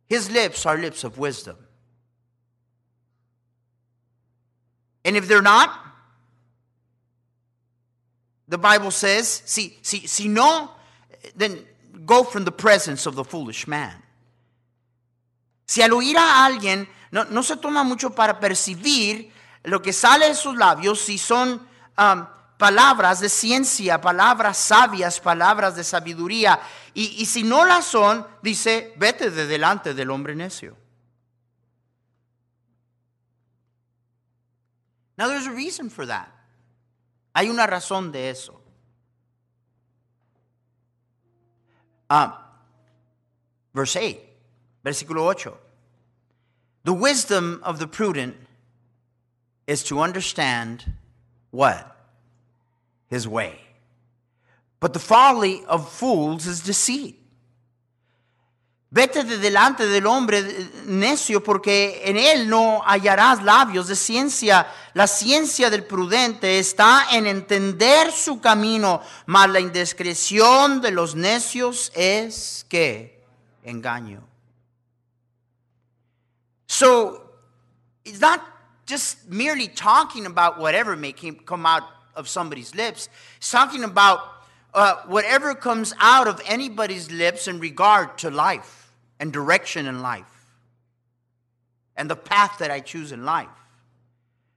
his 0.07 0.31
lips 0.31 0.65
are 0.65 0.79
lips 0.79 1.05
of 1.05 1.19
wisdom. 1.19 1.57
And 5.05 5.17
if 5.17 5.29
they're 5.29 5.43
not, 5.43 5.71
the 8.49 8.59
Bible 8.59 8.91
says, 8.91 9.43
si, 9.45 10.29
no, 10.29 10.71
then 11.37 11.59
go 12.05 12.25
from 12.25 12.45
the 12.45 12.53
presence 12.53 13.07
of 13.07 13.15
the 13.15 13.25
foolish 13.25 13.67
man. 13.67 13.95
Si 15.67 15.83
al 15.83 15.91
oír 15.91 16.17
a 16.17 16.45
alguien 16.45 16.87
no, 17.11 17.43
se 17.43 17.57
toma 17.57 17.85
mucho 17.85 18.11
para 18.11 18.39
percibir 18.39 19.31
lo 19.65 19.81
que 19.81 19.93
sale 19.93 20.29
de 20.29 20.35
sus 20.35 20.57
labios, 20.57 21.01
si 21.01 21.17
son 21.17 21.61
um, 21.97 22.27
palabras 22.59 23.21
de 23.21 23.31
ciencia, 23.31 24.01
palabras 24.01 24.59
sabias, 24.59 25.21
palabras 25.21 25.75
de 25.75 25.85
sabiduría. 25.85 26.61
Y 26.93 27.27
si 27.27 27.43
no 27.43 27.65
las 27.65 27.87
son, 27.87 28.27
dice, 28.43 28.93
vete 28.97 29.31
de 29.31 29.47
delante 29.47 29.95
del 29.95 30.11
hombre 30.11 30.35
necio. 30.37 30.77
Now 35.17 35.29
there's 35.29 35.47
a 35.47 35.53
reason 35.53 35.89
for 35.89 36.07
that. 36.07 36.31
Hay 37.35 37.49
una 37.49 37.67
razón 37.67 38.13
de 38.13 38.29
eso. 38.29 38.61
Um, 42.11 42.33
verse 43.73 43.97
8, 43.97 44.21
versículo 44.85 45.31
8. 45.31 45.53
The 46.85 46.93
wisdom 46.93 47.61
of 47.65 47.79
the 47.79 47.87
prudent 47.87 48.37
is 49.67 49.83
to 49.85 50.01
understand 50.01 50.93
what? 51.51 51.97
His 53.09 53.27
way. 53.27 53.59
But 54.81 54.93
the 54.93 54.99
folly 54.99 55.65
of 55.65 55.91
fools 55.91 56.47
is 56.47 56.61
deceit. 56.61 57.24
Vete 58.95 59.25
de 59.25 59.39
delante 59.39 59.89
del 59.89 60.07
hombre 60.07 60.71
necio 60.85 61.43
porque 61.43 62.03
en 62.05 62.17
él 62.17 62.49
no 62.49 62.81
hallarás 62.87 63.43
labios 63.43 63.89
de 63.89 63.97
ciencia. 63.97 64.69
La 64.93 65.09
ciencia 65.09 65.69
del 65.69 65.83
prudente 65.83 66.61
está 66.61 67.09
en 67.11 67.27
entender 67.27 68.13
su 68.13 68.41
camino, 68.41 69.03
mas 69.27 69.51
la 69.51 69.59
indiscreción 69.59 70.81
de 70.81 70.93
los 70.93 71.17
necios 71.17 71.91
es 71.97 72.65
que 72.69 73.21
engaño. 73.65 74.23
So, 76.69 77.33
it's 78.05 78.21
not 78.21 78.43
just 78.87 79.29
merely 79.29 79.67
talking 79.67 80.25
about 80.25 80.61
whatever 80.61 80.95
may 80.97 81.13
come 81.13 81.67
out 81.67 81.83
of 82.15 82.29
somebody's 82.29 82.77
lips. 82.77 83.09
It's 83.39 83.51
talking 83.51 83.83
about 83.83 84.21
uh, 84.73 84.99
whatever 85.09 85.57
comes 85.57 85.97
out 85.99 86.29
of 86.29 86.41
anybody's 86.47 87.11
lips 87.11 87.49
in 87.49 87.59
regard 87.59 88.17
to 88.19 88.31
life 88.31 88.83
and 89.19 89.33
direction 89.33 89.87
in 89.87 90.03
life 90.03 90.35
and 91.97 92.11
the 92.11 92.17
path 92.17 92.59
that 92.59 92.71
I 92.71 92.81
choose 92.81 93.13
in 93.13 93.25
life. 93.25 93.49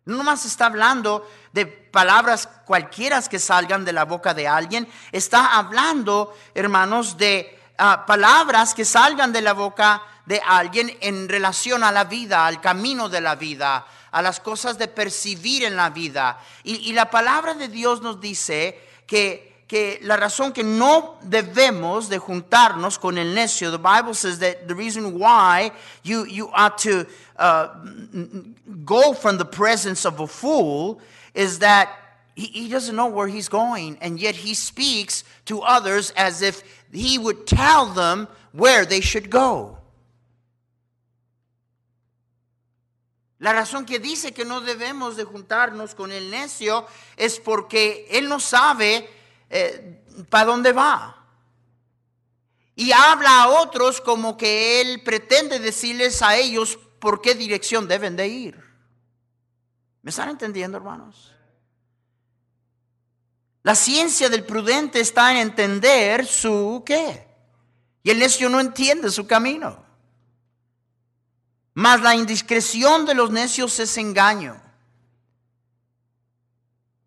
No 0.05 0.17
nomás 0.17 0.45
está 0.45 0.67
hablando 0.67 1.27
de 1.51 1.65
palabras 1.65 2.47
cualquiera 2.65 3.21
que 3.23 3.39
salgan 3.39 3.83
de 3.83 3.91
la 3.91 4.05
boca 4.05 4.33
de 4.33 4.47
alguien, 4.47 4.87
está 5.11 5.57
hablando, 5.57 6.33
hermanos, 6.55 7.17
de 7.17 7.59
uh, 7.77 8.05
palabras 8.05 8.73
que 8.73 8.85
salgan 8.85 9.33
de 9.33 9.41
la 9.41 9.53
boca 9.53 10.01
de 10.25 10.41
alguien 10.45 10.97
en 11.01 11.27
relación 11.27 11.83
a 11.83 11.91
la 11.91 12.05
vida, 12.05 12.45
al 12.45 12.61
camino 12.61 13.09
de 13.09 13.19
la 13.19 13.35
vida, 13.35 13.85
a 14.11 14.21
las 14.21 14.39
cosas 14.39 14.77
de 14.77 14.87
percibir 14.87 15.65
en 15.65 15.75
la 15.75 15.89
vida. 15.89 16.39
Y, 16.63 16.89
y 16.89 16.93
la 16.93 17.09
palabra 17.09 17.53
de 17.53 17.67
Dios 17.67 18.01
nos 18.01 18.21
dice 18.21 18.81
que, 19.05 19.56
que 19.67 19.99
la 20.01 20.15
razón 20.15 20.53
que 20.53 20.63
no 20.63 21.17
debemos 21.21 22.07
de 22.07 22.17
juntarnos 22.17 22.97
con 22.97 23.17
el 23.17 23.33
necio, 23.33 23.69
the 23.69 23.77
Bible 23.77 24.13
says 24.13 24.39
that 24.39 24.67
the 24.67 24.75
reason 24.75 25.19
why 25.19 25.71
you, 26.03 26.25
you 26.25 26.49
ought 26.53 26.77
to 26.77 27.05
uh, 27.37 27.67
go 28.85 29.13
from 29.13 29.37
the 29.37 29.45
presence 29.45 30.05
of 30.05 30.21
a 30.21 30.27
fool 30.27 30.99
is 31.33 31.59
that 31.59 31.89
he, 32.35 32.45
he 32.45 32.69
doesn't 32.69 32.95
know 32.95 33.07
where 33.07 33.27
he's 33.27 33.49
going, 33.49 33.97
and 33.99 34.19
yet 34.19 34.35
he 34.35 34.53
speaks 34.53 35.25
to 35.45 35.61
others 35.61 36.13
as 36.15 36.41
if 36.41 36.63
he 36.93 37.17
would 37.17 37.45
tell 37.45 37.87
them 37.87 38.27
where 38.53 38.85
they 38.85 39.01
should 39.01 39.29
go. 39.29 39.77
La 43.39 43.53
razón 43.53 43.85
que 43.85 43.99
dice 43.99 44.33
que 44.33 44.45
no 44.45 44.61
debemos 44.61 45.15
de 45.15 45.23
juntarnos 45.23 45.93
con 45.93 46.11
el 46.11 46.31
necio 46.31 46.87
es 47.17 47.37
porque 47.37 48.07
él 48.09 48.27
no 48.27 48.39
sabe 48.39 49.07
eh, 49.49 50.03
para 50.29 50.45
dónde 50.45 50.73
va. 50.73 51.13
y 52.75 52.91
habla 52.91 53.43
a 53.43 53.47
otros 53.61 54.01
como 54.01 54.37
que 54.37 54.81
él 54.81 55.01
pretende 55.03 55.59
decirles 55.59 56.21
a 56.21 56.35
ellos 56.37 56.77
por 56.99 57.21
qué 57.21 57.33
dirección 57.33 57.87
deben 57.87 58.15
de 58.15 58.27
ir. 58.27 58.63
¿Me 60.03 60.11
están 60.11 60.29
entendiendo, 60.29 60.77
hermanos? 60.77 61.33
La 63.63 63.75
ciencia 63.75 64.29
del 64.29 64.45
prudente 64.45 65.01
está 65.01 65.31
en 65.31 65.37
entender 65.37 66.25
su 66.25 66.83
qué. 66.85 67.27
Y 68.01 68.11
el 68.11 68.19
necio 68.19 68.47
no 68.47 68.61
entiende 68.61 69.11
su 69.11 69.27
camino. 69.27 69.83
Mas 71.73 71.99
la 72.01 72.15
indiscreción 72.15 73.05
de 73.05 73.13
los 73.13 73.29
necios 73.29 73.77
es 73.79 73.97
engaño. 73.97 74.61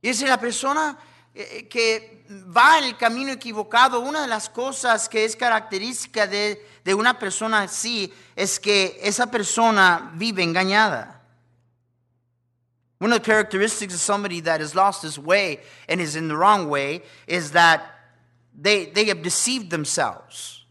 Y 0.02 0.10
es 0.10 0.20
la 0.20 0.38
persona 0.38 0.98
eh, 1.32 1.66
que 1.66 2.19
va 2.30 2.78
en 2.78 2.84
el 2.84 2.96
camino 2.96 3.32
equivocado, 3.32 4.00
una 4.00 4.22
de 4.22 4.28
las 4.28 4.48
cosas 4.48 5.08
que 5.08 5.24
es 5.24 5.34
característica 5.34 6.26
de, 6.26 6.64
de 6.84 6.94
una 6.94 7.18
persona 7.18 7.62
así 7.62 8.12
es 8.36 8.60
que 8.60 8.98
esa 9.02 9.26
persona 9.30 10.12
vive 10.14 10.42
engañada. 10.42 11.20
One 12.98 13.12
of 13.12 13.22
the 13.22 13.24
characteristics 13.24 13.94
of 13.94 14.00
somebody 14.00 14.40
that 14.40 14.60
has 14.60 14.74
lost 14.74 15.02
his 15.02 15.18
way 15.18 15.60
and 15.88 16.00
is 16.00 16.16
in 16.16 16.28
the 16.28 16.36
wrong 16.36 16.68
way 16.68 17.02
is 17.26 17.52
that 17.52 17.82
they, 18.54 18.84
they 18.84 19.06
have 19.06 19.22
deceived 19.22 19.70
themselves. 19.70 20.64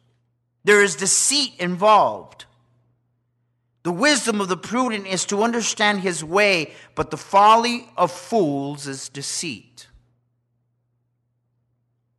There 0.63 0.84
is 0.84 0.95
deceit 0.95 1.54
involved. 1.60 2.45
The 3.84 3.91
wisdom 3.91 4.39
of 4.39 4.48
the 4.48 4.58
prudent 4.58 5.08
is 5.08 5.26
to 5.26 5.41
understand 5.41 6.02
his 6.02 6.24
way, 6.24 6.74
but 6.95 7.10
the 7.10 7.17
folly 7.17 7.89
of 7.98 8.12
fools 8.12 8.88
is 8.88 9.10
deceit. 9.10 9.88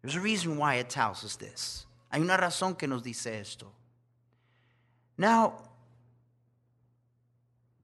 There's 0.03 0.17
a 0.17 0.21
reason 0.21 0.57
why 0.57 0.77
it 0.77 0.89
tells 0.89 1.25
us 1.25 1.37
this. 1.37 1.87
Hay 2.11 2.21
una 2.21 2.37
razón 2.37 2.79
que 2.79 2.89
nos 2.89 3.03
dice 3.03 3.27
esto. 3.27 3.67
Now, 5.19 5.55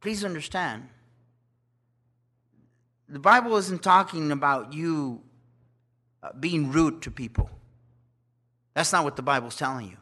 please 0.00 0.24
understand, 0.24 0.88
the 3.08 3.18
Bible 3.18 3.56
isn't 3.56 3.82
talking 3.82 4.32
about 4.32 4.72
you 4.72 5.20
uh, 6.22 6.30
being 6.40 6.72
rude 6.72 7.02
to 7.02 7.10
people. 7.10 7.50
That's 8.74 8.92
not 8.92 9.04
what 9.04 9.16
the 9.16 9.22
Bible's 9.22 9.56
telling 9.56 9.88
you. 9.88 9.96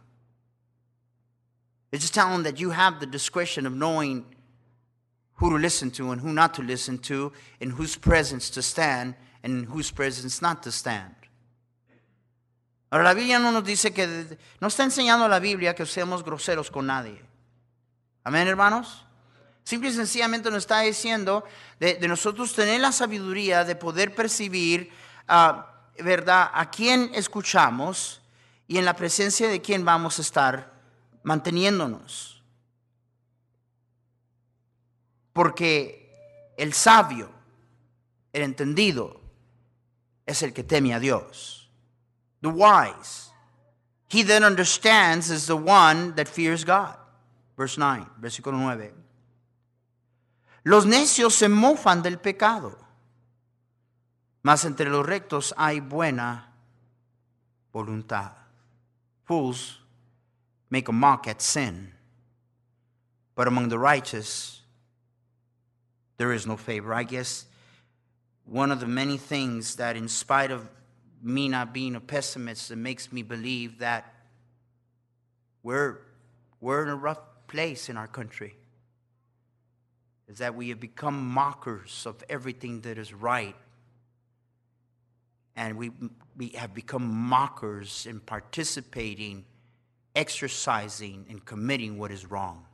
It's 1.93 2.03
just 2.03 2.15
telling 2.15 2.45
that 2.45 2.59
you 2.59 2.71
have 2.71 2.99
the 2.99 3.07
discretion 3.07 3.67
of 3.67 3.73
knowing 3.73 4.25
who 5.35 5.51
to 5.51 5.57
listen 5.57 5.91
to 5.93 6.11
and 6.13 6.21
who 6.21 6.33
not 6.33 6.55
to 6.55 6.63
listen 6.63 6.99
to, 6.99 7.33
in 7.61 7.71
whose 7.71 7.97
presence 7.97 8.51
to 8.51 8.63
stand 8.63 9.15
and 9.43 9.59
in 9.59 9.65
whose 9.65 9.91
presence 9.91 10.41
not 10.41 10.63
to 10.63 10.73
stand. 10.73 11.15
Ahora, 12.95 13.07
la 13.07 13.15
Biblia 13.15 13.41
no 13.41 13.51
nos 13.51 13.65
dice 13.65 13.93
que, 13.93 14.39
no 14.61 14.69
está 14.69 14.85
enseñando 14.85 15.27
la 15.27 15.41
Biblia 15.41 15.75
que 15.75 15.85
seamos 15.85 16.23
groseros 16.23 16.71
con 16.71 16.87
nadie. 16.87 17.21
Amén, 18.23 18.47
hermanos. 18.47 19.05
Simple 19.65 19.89
y 19.89 19.93
sencillamente 19.93 20.49
nos 20.49 20.59
está 20.59 20.79
diciendo 20.79 21.43
de, 21.81 21.99
nosotros 22.07 22.55
tener 22.55 22.81
la 22.81 22.93
sabiduría 22.93 23.65
de 23.65 23.75
poder 23.75 24.15
percibir, 24.15 24.93
uh, 25.29 26.05
¿verdad?, 26.05 26.53
a 26.55 26.71
quién 26.71 27.11
escuchamos 27.15 28.23
y 28.69 28.79
en 28.79 28.85
la 28.85 28.95
presencia 28.95 29.49
de 29.49 29.61
quién 29.61 29.85
vamos 29.85 30.21
a 30.21 30.23
estar 30.23 30.73
manteniéndonos. 31.25 32.45
Porque 35.33 36.55
el 36.57 36.73
sabio, 36.73 37.29
el 38.33 38.43
entendido, 38.43 39.21
es 40.27 40.45
el 40.45 40.53
que 40.53 40.63
teme 40.63 40.95
a 40.95 41.01
Dios. 41.01 41.64
The 42.45 42.51
wise. 42.51 43.31
He 44.07 44.23
then 44.23 44.45
understands 44.45 45.31
is 45.31 45.47
the 45.47 45.57
one 45.57 46.15
that 46.17 46.29
fears 46.29 46.63
God. 46.63 46.95
Verse 47.57 47.79
9, 47.79 48.05
versículo 48.21 48.59
9. 48.59 48.93
Los 50.67 50.85
necios 50.85 51.33
se 51.33 51.49
mofan 51.49 52.03
del 52.03 52.19
pecado, 52.19 52.77
mas 54.43 54.67
entre 54.67 54.91
los 54.91 55.07
rectos 55.07 55.55
hay 55.57 55.81
buena 55.81 56.51
voluntad. 57.73 58.33
Fools 59.25 59.79
make 60.69 60.89
a 60.89 60.93
mock 60.93 61.27
at 61.27 61.41
sin, 61.41 61.93
but 63.35 63.49
among 63.49 63.71
the 63.71 63.79
righteous 63.79 64.61
there 66.19 66.35
is 66.35 66.47
no 66.47 66.59
favor. 66.59 66.93
I 66.93 67.05
guess 67.05 67.47
one 68.45 68.71
of 68.71 68.81
the 68.81 68.87
many 68.87 69.17
things 69.17 69.77
that, 69.77 69.97
in 69.97 70.09
spite 70.09 70.51
of 70.51 70.69
me 71.25 71.49
not 71.49 71.73
being 71.73 71.97
a 71.97 72.01
pessimist, 72.01 72.69
that 72.69 72.77
makes 72.77 73.13
me 73.13 73.23
believe 73.23 73.79
that 73.79 74.13
we're, 75.63 75.99
we're 76.61 76.83
in 76.83 76.89
a 76.89 76.97
rough 76.97 77.21
place 77.47 77.89
in 77.89 77.97
our 77.97 78.07
country 78.07 78.55
is 80.29 80.39
that 80.39 80.55
we 80.55 80.71
have 80.71 80.81
become 80.81 81.27
mockers 81.27 82.07
of 82.07 82.23
everything 82.29 82.81
that 82.83 82.99
is 82.99 83.13
right. 83.13 83.57
And 85.57 85.77
we, 85.77 85.91
we 86.37 86.49
have 86.49 86.75
become 86.75 87.07
mockers 87.07 88.07
in 88.07 88.21
participating, 88.21 89.45
exercising, 90.17 91.27
and 91.29 91.45
committing 91.45 91.99
what 91.99 92.11
is 92.11 92.31
wrong. 92.31 92.65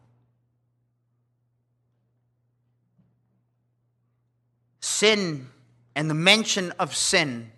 Sin 4.80 5.48
and 5.94 6.08
the 6.08 6.14
mention 6.14 6.72
of 6.78 6.94
sin 6.94 7.50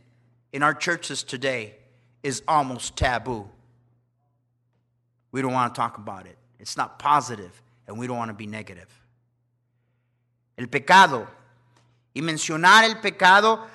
in 0.52 0.62
our 0.62 0.74
churches 0.74 1.22
today 1.22 1.74
is 2.22 2.42
almost 2.46 2.96
taboo. 2.96 3.48
We 5.30 5.42
don't 5.42 5.52
want 5.52 5.74
to 5.74 5.80
talk 5.80 5.98
about 5.98 6.26
it. 6.26 6.36
It's 6.60 6.76
not 6.76 6.98
positive, 6.98 7.60
and 7.86 7.98
we 7.98 8.06
don't 8.06 8.18
want 8.18 8.30
to 8.30 8.34
be 8.34 8.46
negative. 8.46 8.88
el 10.56 10.68
pecado. 10.68 11.28
Y 12.14 12.22
mencionar 12.22 12.84
el 12.84 13.00
pecado 13.00 13.66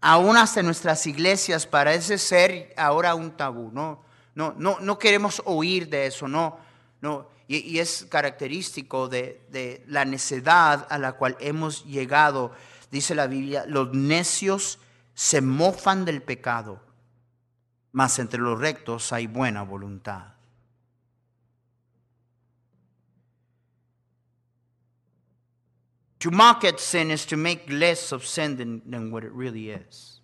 aún 0.00 0.36
hasta 0.36 0.60
en 0.60 0.66
nuestras 0.66 1.06
iglesias 1.06 1.66
parece 1.66 2.18
ser 2.18 2.72
ahora 2.76 3.14
un 3.14 3.32
tabú. 3.32 3.70
No, 3.72 4.02
no, 4.34 4.54
no, 4.56 4.78
no 4.80 4.98
queremos 4.98 5.42
oír 5.44 5.88
de 5.88 6.06
eso, 6.06 6.28
no, 6.28 6.58
no. 7.00 7.28
Y, 7.48 7.80
es 7.80 8.06
característico 8.08 9.08
de, 9.08 9.42
de 9.50 9.82
la 9.88 10.04
necedad 10.04 10.86
a 10.88 10.98
la 10.98 11.14
cual 11.14 11.36
hemos 11.40 11.84
llegado. 11.84 12.52
Dice 12.92 13.16
la 13.16 13.26
Biblia, 13.26 13.64
los 13.66 13.92
necios 13.92 14.78
se 15.20 15.42
mofan 15.42 16.06
del 16.06 16.22
pecado, 16.22 16.80
mas 17.92 18.18
entre 18.18 18.40
los 18.40 18.58
rectos 18.58 19.12
hay 19.12 19.26
buena 19.26 19.62
voluntad. 19.64 20.32
To 26.20 26.30
mock 26.30 26.64
at 26.64 26.78
sin 26.78 27.10
is 27.10 27.26
to 27.26 27.36
make 27.36 27.68
less 27.68 28.12
of 28.12 28.24
sin 28.24 28.56
than, 28.56 28.82
than 28.90 29.12
what 29.12 29.22
it 29.22 29.32
really 29.34 29.68
is. 29.68 30.22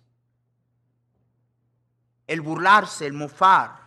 El 2.27 2.41
burlarse, 2.41 3.05
el 3.05 3.13
mofar, 3.13 3.79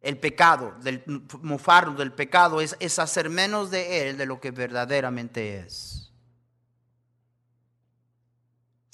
el 0.00 0.16
pecado, 0.16 0.76
del 0.80 1.02
mofarnos 1.42 1.98
del 1.98 2.12
pecado 2.12 2.60
es, 2.60 2.76
es 2.78 3.00
hacer 3.00 3.28
menos 3.30 3.72
de 3.72 4.08
él 4.08 4.16
de 4.16 4.26
lo 4.26 4.40
que 4.40 4.52
verdaderamente 4.52 5.58
es. 5.58 6.03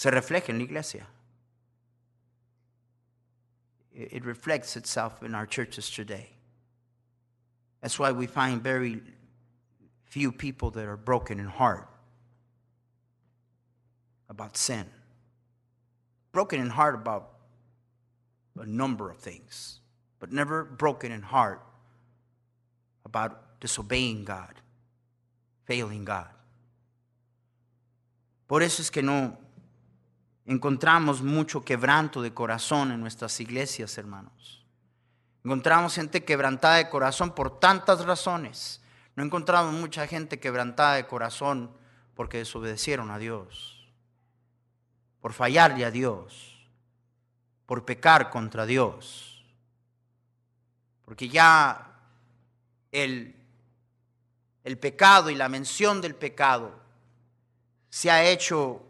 Se 0.00 0.10
refleja 0.10 0.48
en 0.48 0.56
la 0.56 0.64
iglesia. 0.64 1.06
It 3.92 4.24
reflects 4.24 4.74
itself 4.74 5.22
in 5.22 5.34
our 5.34 5.44
churches 5.44 5.90
today. 5.90 6.30
That's 7.82 7.98
why 7.98 8.10
we 8.10 8.26
find 8.26 8.62
very 8.62 9.02
few 10.06 10.32
people 10.32 10.70
that 10.70 10.86
are 10.86 10.96
broken 10.96 11.38
in 11.38 11.44
heart 11.44 11.86
about 14.30 14.56
sin. 14.56 14.86
Broken 16.32 16.62
in 16.62 16.70
heart 16.70 16.94
about 16.94 17.32
a 18.58 18.64
number 18.64 19.10
of 19.10 19.18
things, 19.18 19.80
but 20.18 20.32
never 20.32 20.64
broken 20.64 21.12
in 21.12 21.20
heart 21.20 21.60
about 23.04 23.60
disobeying 23.60 24.24
God, 24.24 24.62
failing 25.66 26.06
God. 26.06 26.28
Por 28.48 28.62
eso 28.62 28.80
es 28.80 28.88
que 28.88 29.02
no 29.02 29.36
encontramos 30.52 31.22
mucho 31.22 31.64
quebranto 31.64 32.22
de 32.22 32.34
corazón 32.34 32.92
en 32.92 33.00
nuestras 33.00 33.40
iglesias, 33.40 33.96
hermanos. 33.98 34.64
Encontramos 35.44 35.94
gente 35.94 36.24
quebrantada 36.24 36.76
de 36.76 36.88
corazón 36.88 37.34
por 37.34 37.58
tantas 37.58 38.04
razones 38.04 38.80
no 39.20 39.26
encontramos 39.26 39.74
mucha 39.74 40.06
gente 40.06 40.40
quebrantada 40.40 40.94
de 40.94 41.06
corazón 41.06 41.70
porque 42.14 42.38
desobedecieron 42.38 43.10
a 43.10 43.18
Dios, 43.18 43.86
por 45.20 45.32
fallarle 45.32 45.84
a 45.84 45.90
Dios, 45.90 46.66
por 47.66 47.84
pecar 47.84 48.30
contra 48.30 48.66
Dios. 48.66 49.44
Porque 51.04 51.28
ya 51.28 51.98
el, 52.92 53.36
el 54.64 54.78
pecado 54.78 55.28
y 55.28 55.34
la 55.34 55.50
mención 55.50 56.00
del 56.00 56.14
pecado 56.14 56.80
se 57.88 58.10
ha 58.10 58.24
hecho, 58.24 58.82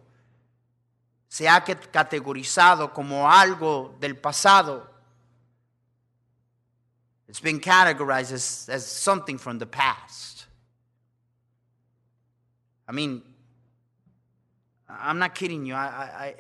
se 1.31 1.47
ha 1.47 1.65
categorizado 1.65 2.93
como 2.93 3.27
algo 3.27 3.95
del 3.99 4.17
pasado 4.17 4.91
It's 7.31 7.39
been 7.39 7.61
categorized 7.61 8.33
as, 8.33 8.69
as 8.69 8.85
something 8.85 9.39
from 9.39 9.61
the 9.61 9.67
past. 9.67 10.47
I 12.89 12.93
mean, 12.93 13.23
I'm 14.89 15.21
not 15.21 15.37
kidding 15.37 15.65
you. 15.65 15.75
I, 15.75 16.35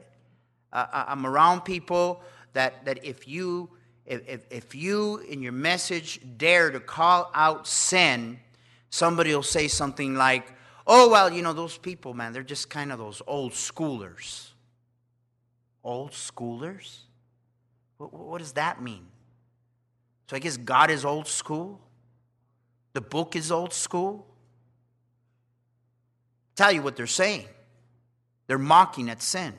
I, 0.73 0.83
I, 0.83 1.05
I'm 1.07 1.25
around 1.27 1.61
people 1.61 2.21
that, 2.55 2.85
that 2.87 3.05
if 3.05 3.29
you 3.29 3.71
if, 4.05 4.45
if, 4.51 4.75
you 4.75 5.19
in 5.19 5.41
your 5.41 5.53
message 5.53 6.19
dare 6.37 6.73
to 6.73 6.81
call 6.81 7.31
out 7.37 7.69
sin, 7.69 8.41
somebody 8.89 9.33
will 9.33 9.45
say 9.45 9.69
something 9.69 10.17
like, 10.17 10.53
oh, 10.85 11.09
well, 11.09 11.33
you 11.33 11.43
know, 11.43 11.53
those 11.53 11.79
people, 11.79 12.15
man, 12.15 12.33
they're 12.33 12.43
just 12.43 12.69
kind 12.69 12.91
of 12.91 12.99
those 12.99 13.23
old 13.29 13.53
schoolers. 13.53 14.50
Old 15.83 16.13
schoolers? 16.13 17.01
What, 17.99 18.13
what 18.13 18.39
does 18.39 18.53
that 18.53 18.83
mean? 18.83 19.07
So 20.29 20.37
I 20.37 20.39
guess 20.39 20.57
God 20.57 20.91
is 20.91 21.05
old 21.05 21.27
school? 21.27 21.81
The 22.93 23.01
book 23.01 23.37
is 23.37 23.51
old 23.51 23.73
school? 23.73 24.27
Tell 26.57 26.73
you 26.73 26.83
what 26.83 26.97
they're 26.97 27.07
saying. 27.07 27.47
They're 28.47 28.59
mocking 28.59 29.09
at 29.09 29.23
sin. 29.23 29.55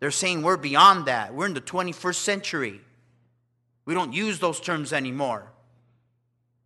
They're 0.00 0.10
saying 0.10 0.42
we're 0.42 0.56
beyond 0.56 1.06
that. 1.06 1.34
We're 1.34 1.46
in 1.46 1.54
the 1.54 1.60
21st 1.60 2.14
century. 2.14 2.80
We 3.84 3.94
don't 3.94 4.12
use 4.12 4.38
those 4.38 4.60
terms 4.60 4.92
anymore. 4.92 5.52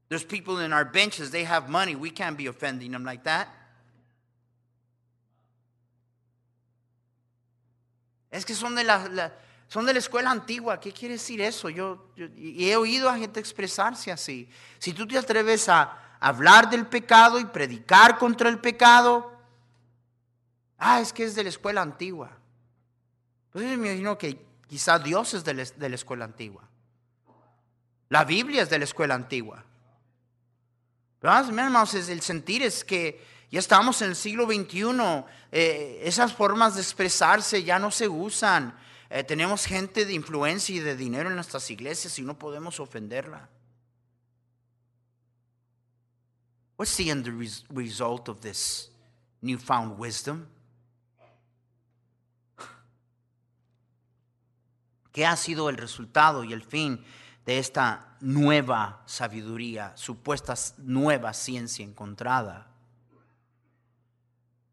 There's 0.09 0.25
people 0.25 0.59
in 0.61 0.73
our 0.73 0.85
benches, 0.85 1.31
they 1.31 1.45
have 1.45 1.69
money. 1.69 1.97
We 1.97 2.11
can't 2.11 2.39
be 2.39 2.47
offending 2.47 2.93
them 2.93 3.05
like 3.05 3.25
that. 3.25 3.49
Es 8.37 8.45
que 8.45 8.55
son 8.55 8.75
de 8.75 8.85
la, 8.85 9.33
son 9.69 9.87
de 9.87 9.93
la 9.93 9.99
escuela 9.99 10.31
antigua. 10.31 10.79
¿Qué 10.79 10.93
quiere 10.93 11.15
decir 11.15 11.41
eso? 11.41 11.71
Yo, 11.71 12.11
yo, 12.17 12.27
he 12.37 12.77
oído 12.77 13.09
a 13.09 13.17
gente 13.17 13.41
expresarse 13.41 14.13
así. 14.13 14.49
Si 14.79 14.93
tú 14.93 15.07
te 15.07 15.17
atreves 15.17 15.69
a 15.69 16.17
hablar 16.21 16.69
del 16.69 16.87
pecado 16.87 17.41
y 17.41 17.47
predicar 17.47 18.19
contra 18.19 18.49
el 18.49 18.59
pecado, 18.59 19.33
ah, 20.79 21.01
es 21.01 21.13
que 21.13 21.25
es 21.25 21.35
de 21.35 21.45
la 21.45 21.49
escuela 21.49 21.81
antigua. 21.81 22.31
Pues 23.53 23.65
yo 23.65 23.79
me 23.79 23.89
imagino 23.89 24.19
que 24.19 24.45
quizá 24.69 24.99
Dios 24.99 25.33
es 25.33 25.43
de 25.43 25.55
la, 25.55 25.65
de 25.65 25.89
la 25.89 25.95
escuela 25.95 26.27
antigua. 26.27 26.63
La 28.11 28.25
Biblia 28.25 28.63
es 28.63 28.71
de 28.71 28.79
la 28.79 28.85
escuela 28.85 29.15
antigua. 29.15 29.65
Pero, 31.19 31.39
hermanos, 31.39 31.95
el 31.95 32.21
sentir 32.21 32.63
es 32.63 32.85
que 32.85 33.36
ya 33.57 33.61
estamos 33.61 34.03
en 34.03 34.11
el 34.11 34.17
siglo 34.17 34.45
XXI. 34.45 35.25
Eh, 35.51 36.03
esas 36.05 36.35
formas 36.35 36.75
de 36.75 36.83
expresarse 36.83 37.65
ya 37.65 37.79
no 37.79 37.91
se 37.91 38.07
usan. 38.07 38.79
Eh, 39.09 39.25
tenemos 39.25 39.65
gente 39.65 40.05
de 40.05 40.13
influencia 40.13 40.75
y 40.75 40.81
de 40.81 40.95
dinero 40.95 41.31
en 41.31 41.37
nuestras 41.37 41.71
iglesias 41.71 42.19
y 42.19 42.23
no 42.23 42.39
podemos 42.39 42.79
ofenderla. 42.81 43.49
What's 46.77 46.95
the 46.97 47.09
end 47.09 47.27
result 47.71 48.29
of 48.29 48.41
this 48.41 48.91
newfound 49.41 49.99
wisdom? 49.99 50.45
¿Qué 55.13 55.25
ha 55.25 55.35
sido 55.35 55.71
el 55.71 55.79
resultado 55.79 56.45
y 56.45 56.53
el 56.53 56.63
fin 56.63 57.03
de 57.47 57.59
esta 57.59 58.19
nueva 58.21 59.03
sabiduría, 59.07 59.97
supuesta 59.97 60.55
nueva 60.77 61.33
ciencia 61.33 61.83
encontrada? 61.83 62.76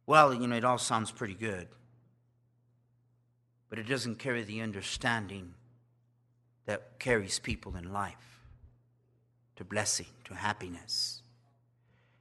Well, 0.06 0.34
you 0.34 0.48
know, 0.48 0.56
it 0.56 0.66
all 0.66 0.78
sounds 0.78 1.12
pretty 1.12 1.34
good, 1.34 1.68
but 3.70 3.80
it 3.80 3.88
doesn't 3.88 4.20
carry 4.20 4.44
the 4.44 4.62
understanding 4.62 5.54
that 6.66 7.00
carries 7.00 7.39
people 7.39 7.76
in 7.76 7.92
life 7.92 8.39
to 9.56 9.63
blessing, 9.63 10.08
to 10.26 10.34
happiness. 10.34 11.22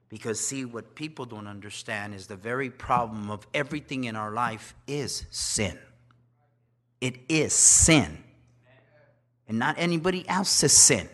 Because, 0.09 0.39
see, 0.39 0.65
what 0.65 0.95
people 0.95 1.25
don't 1.25 1.47
understand 1.47 2.15
is 2.15 2.27
the 2.27 2.37
very 2.37 2.69
problem 2.71 3.31
of 3.31 3.47
everything 3.55 4.05
in 4.05 4.15
our 4.15 4.31
life 4.31 4.75
is 4.87 5.25
sin. 5.31 5.79
It 7.01 7.17
is 7.29 7.53
sin 7.53 8.23
and 9.49 9.59
not 9.59 9.77
anybody 9.79 10.29
else's 10.29 10.73
sin. 10.73 11.09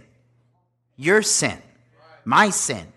Your 0.96 1.22
sin, 1.22 1.62
my 2.24 2.50
sin. 2.50 2.92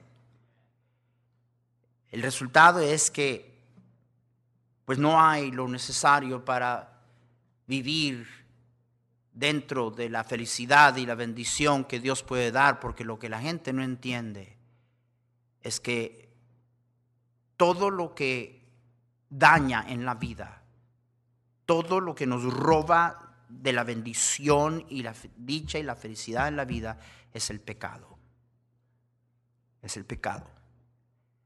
El 2.12 2.22
resultado 2.22 2.80
es 2.80 3.10
que 3.10 3.51
pues 4.86 4.98
no 5.00 5.22
hay 5.22 5.52
lo 5.52 5.68
necesario 5.68 6.44
para 6.44 7.02
vivir 7.68 8.28
dentro 9.34 9.92
de 9.92 10.10
la 10.10 10.24
felicidad 10.24 10.96
y 10.98 11.06
la 11.06 11.16
bendición 11.16 11.86
que 11.86 12.00
Dios 12.00 12.24
puede 12.24 12.52
dar, 12.52 12.80
porque 12.80 13.04
lo 13.04 13.18
que 13.18 13.30
la 13.30 13.40
gente 13.40 13.74
no 13.74 13.84
entiende 13.84 14.58
es 15.62 15.80
que 15.80 16.30
todo 17.56 17.90
lo 17.90 18.14
que 18.14 18.62
daña 19.30 19.86
en 19.88 20.06
la 20.06 20.16
vida, 20.16 20.64
todo 21.66 22.00
lo 22.00 22.14
que 22.14 22.28
nos 22.28 22.44
roba 22.44 23.38
de 23.48 23.74
la 23.74 23.84
bendición 23.84 24.86
y 24.90 25.04
la 25.04 25.14
dicha 25.38 25.78
y 25.80 25.84
la 25.84 25.96
felicidad 25.96 26.48
en 26.48 26.56
la 26.56 26.66
vida 26.66 26.98
es 27.34 27.50
el 27.50 27.62
pecado. 27.62 28.18
Es 29.82 29.98
el 29.98 30.06
pecado. 30.06 30.48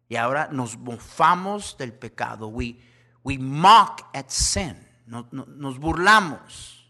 Y 0.08 0.16
ahora 0.16 0.50
nos 0.52 0.78
mofamos 0.78 1.78
del 1.78 1.94
pecado. 1.94 2.48
We, 2.48 2.78
we 3.26 3.38
mock 3.38 4.08
at 4.14 4.32
sin. 4.32 4.78
Nos, 5.08 5.26
nos 5.34 5.78
burlamos. 5.80 6.86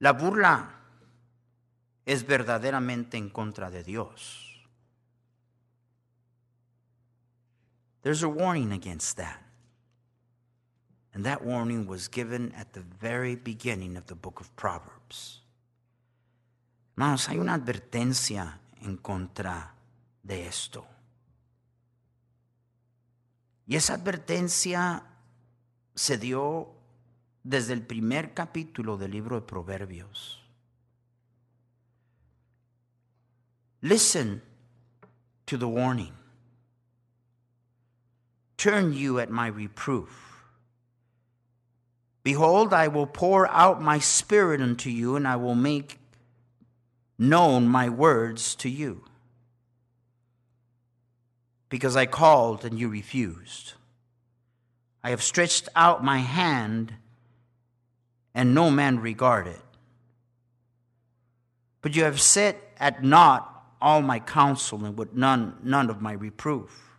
La 0.00 0.12
burla 0.12 0.70
es 2.04 2.26
verdaderamente 2.26 3.16
en 3.16 3.28
contra 3.28 3.70
de 3.70 3.84
Dios. 3.84 4.40
There's 8.02 8.22
a 8.22 8.28
warning 8.28 8.72
against 8.72 9.16
that. 9.18 9.40
And 11.14 11.24
that 11.24 11.44
warning 11.44 11.86
was 11.86 12.08
given 12.08 12.52
at 12.56 12.72
the 12.72 12.80
very 12.80 13.36
beginning 13.36 13.96
of 13.96 14.06
the 14.06 14.14
book 14.14 14.40
of 14.40 14.54
Proverbs. 14.56 15.42
Hermanos, 16.96 17.28
hay 17.28 17.38
una 17.38 17.54
advertencia 17.54 18.58
en 18.82 18.96
contra 18.96 19.74
de 20.22 20.46
esto. 20.46 20.93
Y 23.66 23.76
esa 23.76 23.94
advertencia 23.94 25.04
se 25.94 26.18
dio 26.18 26.68
desde 27.42 27.72
el 27.72 27.82
primer 27.82 28.34
capítulo 28.34 28.96
del 28.96 29.12
libro 29.12 29.40
de 29.40 29.46
Proverbios. 29.46 30.40
Listen 33.80 34.42
to 35.46 35.58
the 35.58 35.68
warning. 35.68 36.12
Turn 38.56 38.94
you 38.94 39.18
at 39.18 39.30
my 39.30 39.48
reproof. 39.48 40.08
Behold, 42.22 42.72
I 42.72 42.88
will 42.88 43.06
pour 43.06 43.46
out 43.48 43.82
my 43.82 43.98
spirit 43.98 44.62
unto 44.62 44.88
you, 44.88 45.16
and 45.16 45.28
I 45.28 45.36
will 45.36 45.54
make 45.54 45.98
known 47.18 47.68
my 47.68 47.90
words 47.90 48.54
to 48.56 48.70
you. 48.70 49.04
Because 51.68 51.96
I 51.96 52.06
called 52.06 52.64
and 52.64 52.78
you 52.78 52.88
refused. 52.88 53.74
I 55.02 55.10
have 55.10 55.22
stretched 55.22 55.68
out 55.76 56.04
my 56.04 56.18
hand, 56.18 56.94
and 58.34 58.54
no 58.54 58.70
man 58.70 59.00
regarded. 59.00 59.60
But 61.82 61.94
you 61.94 62.04
have 62.04 62.20
set 62.20 62.56
at 62.78 63.04
naught 63.04 63.50
all 63.80 64.00
my 64.00 64.18
counsel, 64.18 64.84
and 64.84 64.96
with 64.96 65.14
none, 65.14 65.58
none 65.62 65.90
of 65.90 66.00
my 66.00 66.12
reproof. 66.12 66.96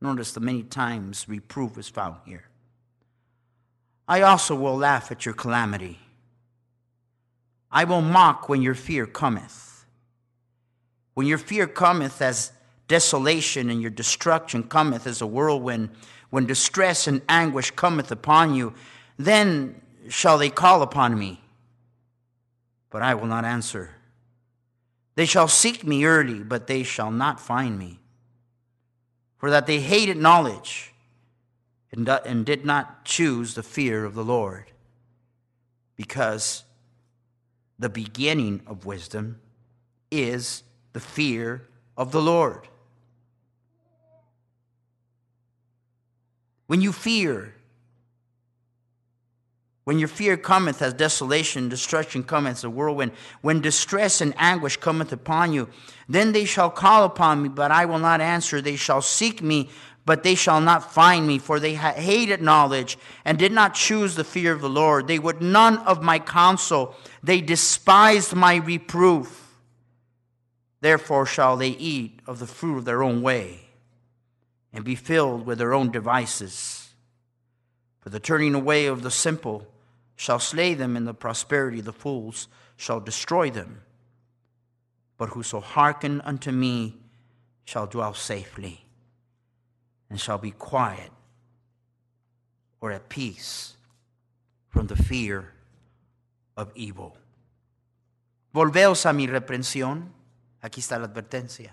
Notice 0.00 0.32
the 0.32 0.40
many 0.40 0.62
times 0.62 1.26
reproof 1.26 1.78
is 1.78 1.88
found 1.88 2.16
here. 2.26 2.44
I 4.06 4.20
also 4.20 4.54
will 4.54 4.76
laugh 4.76 5.10
at 5.10 5.24
your 5.24 5.34
calamity. 5.34 5.98
I 7.70 7.84
will 7.84 8.02
mock 8.02 8.48
when 8.48 8.62
your 8.62 8.74
fear 8.74 9.06
cometh. 9.06 9.86
When 11.14 11.26
your 11.26 11.38
fear 11.38 11.66
cometh 11.66 12.20
as 12.20 12.52
desolation 12.88 13.70
and 13.70 13.80
your 13.80 13.90
destruction 13.90 14.62
cometh 14.62 15.06
as 15.06 15.20
a 15.20 15.26
whirlwind, 15.26 15.90
when 16.30 16.46
distress 16.46 17.06
and 17.06 17.22
anguish 17.28 17.70
cometh 17.70 18.10
upon 18.10 18.54
you, 18.54 18.74
then 19.18 19.80
shall 20.08 20.38
they 20.38 20.50
call 20.50 20.82
upon 20.82 21.18
me, 21.18 21.40
but 22.90 23.02
I 23.02 23.14
will 23.14 23.26
not 23.26 23.44
answer. 23.44 23.90
They 25.14 25.26
shall 25.26 25.48
seek 25.48 25.84
me 25.84 26.04
early, 26.04 26.42
but 26.42 26.66
they 26.66 26.82
shall 26.82 27.10
not 27.10 27.40
find 27.40 27.78
me. 27.78 28.00
For 29.38 29.50
that 29.50 29.66
they 29.66 29.80
hated 29.80 30.16
knowledge 30.16 30.92
and 31.92 32.44
did 32.44 32.64
not 32.64 33.04
choose 33.04 33.54
the 33.54 33.62
fear 33.62 34.04
of 34.04 34.14
the 34.14 34.24
Lord. 34.24 34.72
Because 35.96 36.64
the 37.78 37.88
beginning 37.88 38.60
of 38.66 38.84
wisdom 38.84 39.40
is 40.10 40.62
the 40.92 41.00
fear 41.00 41.62
of 41.96 42.12
the 42.12 42.20
Lord. 42.20 42.68
When 46.66 46.80
you 46.80 46.92
fear, 46.92 47.56
When 49.86 50.00
your 50.00 50.08
fear 50.08 50.36
cometh 50.36 50.82
as 50.82 50.94
desolation, 50.94 51.68
destruction 51.68 52.24
cometh 52.24 52.54
as 52.56 52.64
a 52.64 52.70
whirlwind, 52.70 53.12
when 53.40 53.60
distress 53.60 54.20
and 54.20 54.34
anguish 54.36 54.76
cometh 54.78 55.12
upon 55.12 55.52
you, 55.52 55.68
then 56.08 56.32
they 56.32 56.44
shall 56.44 56.70
call 56.70 57.04
upon 57.04 57.40
me, 57.40 57.48
but 57.48 57.70
I 57.70 57.84
will 57.84 58.00
not 58.00 58.20
answer. 58.20 58.60
They 58.60 58.74
shall 58.74 59.00
seek 59.00 59.40
me, 59.40 59.70
but 60.04 60.24
they 60.24 60.34
shall 60.34 60.60
not 60.60 60.92
find 60.92 61.24
me, 61.24 61.38
for 61.38 61.60
they 61.60 61.76
hated 61.76 62.42
knowledge 62.42 62.98
and 63.24 63.38
did 63.38 63.52
not 63.52 63.74
choose 63.74 64.16
the 64.16 64.24
fear 64.24 64.52
of 64.52 64.60
the 64.60 64.68
Lord. 64.68 65.06
They 65.06 65.20
would 65.20 65.40
none 65.40 65.78
of 65.78 66.02
my 66.02 66.18
counsel, 66.18 66.96
they 67.22 67.40
despised 67.40 68.34
my 68.34 68.56
reproof. 68.56 69.54
Therefore 70.80 71.26
shall 71.26 71.56
they 71.56 71.68
eat 71.68 72.18
of 72.26 72.40
the 72.40 72.46
fruit 72.48 72.78
of 72.78 72.86
their 72.86 73.04
own 73.04 73.22
way 73.22 73.65
and 74.76 74.84
be 74.84 74.94
filled 74.94 75.46
with 75.46 75.56
their 75.56 75.72
own 75.72 75.90
devices. 75.90 76.90
For 78.00 78.10
the 78.10 78.20
turning 78.20 78.54
away 78.54 78.84
of 78.84 79.02
the 79.02 79.10
simple, 79.10 79.66
shall 80.16 80.38
slay 80.38 80.74
them 80.74 80.98
in 80.98 81.06
the 81.06 81.14
prosperity, 81.14 81.78
of 81.78 81.86
the 81.86 81.94
fools 81.94 82.46
shall 82.76 83.00
destroy 83.00 83.50
them. 83.50 83.80
But 85.16 85.30
whoso 85.30 85.60
hearken 85.60 86.20
unto 86.20 86.52
me 86.52 86.94
shall 87.64 87.86
dwell 87.86 88.12
safely, 88.12 88.84
and 90.10 90.20
shall 90.20 90.36
be 90.36 90.50
quiet 90.50 91.10
or 92.82 92.92
at 92.92 93.08
peace 93.08 93.76
from 94.68 94.88
the 94.88 94.96
fear 94.96 95.52
of 96.54 96.70
evil. 96.74 97.16
Volveos 98.54 99.06
a 99.06 99.12
mi 99.14 99.26
reprensión. 99.26 100.12
Aquí 100.62 100.80
está 100.80 100.98
la 100.98 101.06
advertencia. 101.06 101.72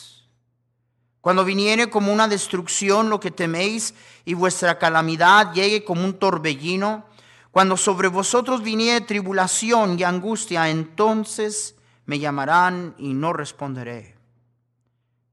Cuando 1.21 1.45
viniere 1.45 1.89
como 1.89 2.11
una 2.11 2.27
destrucción 2.27 3.09
lo 3.09 3.19
que 3.19 3.29
teméis 3.29 3.93
y 4.25 4.33
vuestra 4.33 4.79
calamidad 4.79 5.53
llegue 5.53 5.83
como 5.83 6.03
un 6.03 6.17
torbellino, 6.17 7.05
cuando 7.51 7.77
sobre 7.77 8.07
vosotros 8.07 8.63
viniere 8.63 9.05
tribulación 9.05 9.99
y 9.99 10.03
angustia, 10.03 10.69
entonces 10.69 11.75
me 12.05 12.17
llamarán 12.17 12.95
y 12.97 13.13
no 13.13 13.33
responderé. 13.33 14.17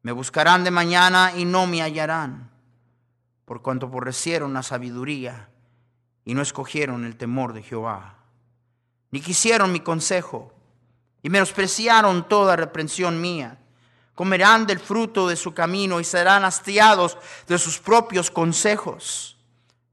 Me 0.03 0.13
buscarán 0.13 0.63
de 0.63 0.71
mañana 0.71 1.33
y 1.35 1.47
no 1.47 1.67
me 1.67 1.81
hallarán, 1.81 2.51
por 3.47 3.63
cuanto 3.63 3.87
aborrecieron 3.87 4.53
la 4.53 4.63
sabiduría 4.63 5.49
y 6.25 6.35
no 6.35 6.43
escogieron 6.43 7.07
el 7.07 7.17
temor 7.17 7.55
de 7.55 7.63
Jehová, 7.63 8.19
ni 9.11 9.21
quisieron 9.21 9.73
mi 9.73 9.81
consejo 9.81 10.53
y 11.23 11.31
menospreciaron 11.31 12.29
toda 12.29 12.57
reprensión 12.57 13.23
mía 13.23 13.59
comerán 14.19 14.67
del 14.67 14.81
fruto 14.81 15.29
de 15.29 15.37
su 15.37 15.55
camino 15.55 16.01
y 16.01 16.05
serán 16.05 16.45
hastiados 16.45 17.17
de 17.47 17.57
sus 17.57 17.79
propios 17.79 18.33
consejos. 18.33 19.39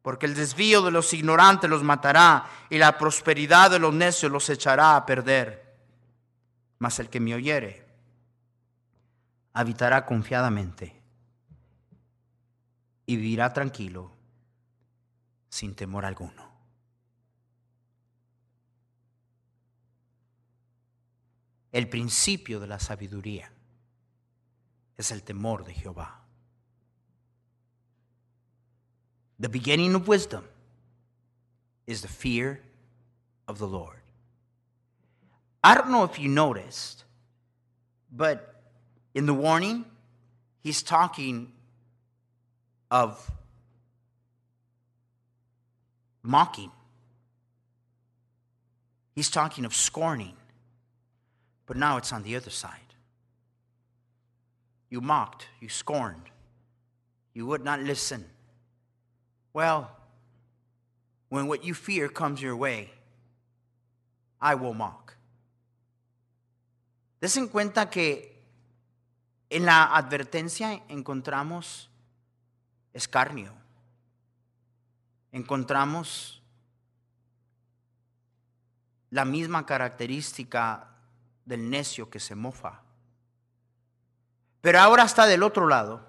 Porque 0.02 0.26
el 0.26 0.34
desvío 0.34 0.82
de 0.82 0.90
los 0.90 1.14
ignorantes 1.14 1.70
los 1.70 1.84
matará 1.84 2.50
y 2.72 2.80
la 2.80 2.98
prosperidad 2.98 3.70
de 3.70 3.78
los 3.78 3.94
necios 3.94 4.32
los 4.32 4.50
echará 4.50 4.96
a 4.96 5.06
perder. 5.06 5.78
Mas 6.80 6.98
el 6.98 7.08
que 7.08 7.20
me 7.20 7.36
oyere 7.36 7.86
habitará 9.54 10.08
confiadamente 10.08 11.00
y 13.06 13.18
vivirá 13.18 13.54
tranquilo 13.54 14.12
sin 15.50 15.76
temor 15.76 16.04
alguno. 16.04 16.52
El 21.72 21.88
principio 21.90 22.60
de 22.60 22.66
la 22.66 22.80
sabiduría 22.80 23.52
es 24.98 25.12
el 25.12 25.20
temor 25.20 25.66
de 25.66 25.74
Jehová. 25.74 26.08
The 29.40 29.50
beginning 29.50 29.96
of 29.96 30.08
wisdom 30.08 30.46
is 31.86 32.02
the 32.02 32.08
fear 32.08 32.62
of 33.48 33.60
the 33.60 33.68
Lord. 33.68 34.00
I 35.64 35.76
don't 35.76 35.90
know 35.90 36.04
if 36.04 36.20
you 36.20 36.30
noticed, 36.30 37.04
but 38.12 38.62
in 39.14 39.26
the 39.26 39.34
warning, 39.34 39.86
he's 40.62 40.82
talking 40.82 41.52
of 42.90 43.32
mocking. 46.24 46.72
He's 49.16 49.30
talking 49.30 49.66
of 49.66 49.74
scorning. 49.74 50.36
But 51.66 51.78
now 51.78 51.98
it's 51.98 52.14
on 52.14 52.24
the 52.24 52.36
other 52.36 52.52
side. 52.52 52.85
You 54.90 55.02
mocked, 55.02 55.48
you 55.60 55.70
scorned, 55.70 56.30
you 57.34 57.46
would 57.46 57.64
not 57.64 57.82
listen. 57.82 58.26
Well, 59.54 59.90
when 61.30 61.48
what 61.48 61.64
you 61.64 61.74
fear 61.74 62.08
comes 62.08 62.42
your 62.42 62.56
way, 62.56 62.92
I 64.42 64.56
will 64.56 64.74
mock. 64.74 65.16
Des 67.20 67.38
en 67.38 67.48
cuenta 67.48 67.90
que 67.90 68.32
en 69.50 69.66
la 69.66 69.96
advertencia 69.96 70.82
encontramos 70.90 71.90
escarnio, 72.94 73.52
encontramos 75.32 76.42
la 79.10 79.26
misma 79.26 79.66
característica 79.66 80.88
del 81.46 81.70
necio 81.70 82.10
que 82.10 82.20
se 82.20 82.36
mofa. 82.36 82.85
Pero 84.66 84.80
ahora 84.80 85.04
está 85.04 85.28
del 85.28 85.44
otro 85.44 85.68
lado. 85.68 86.02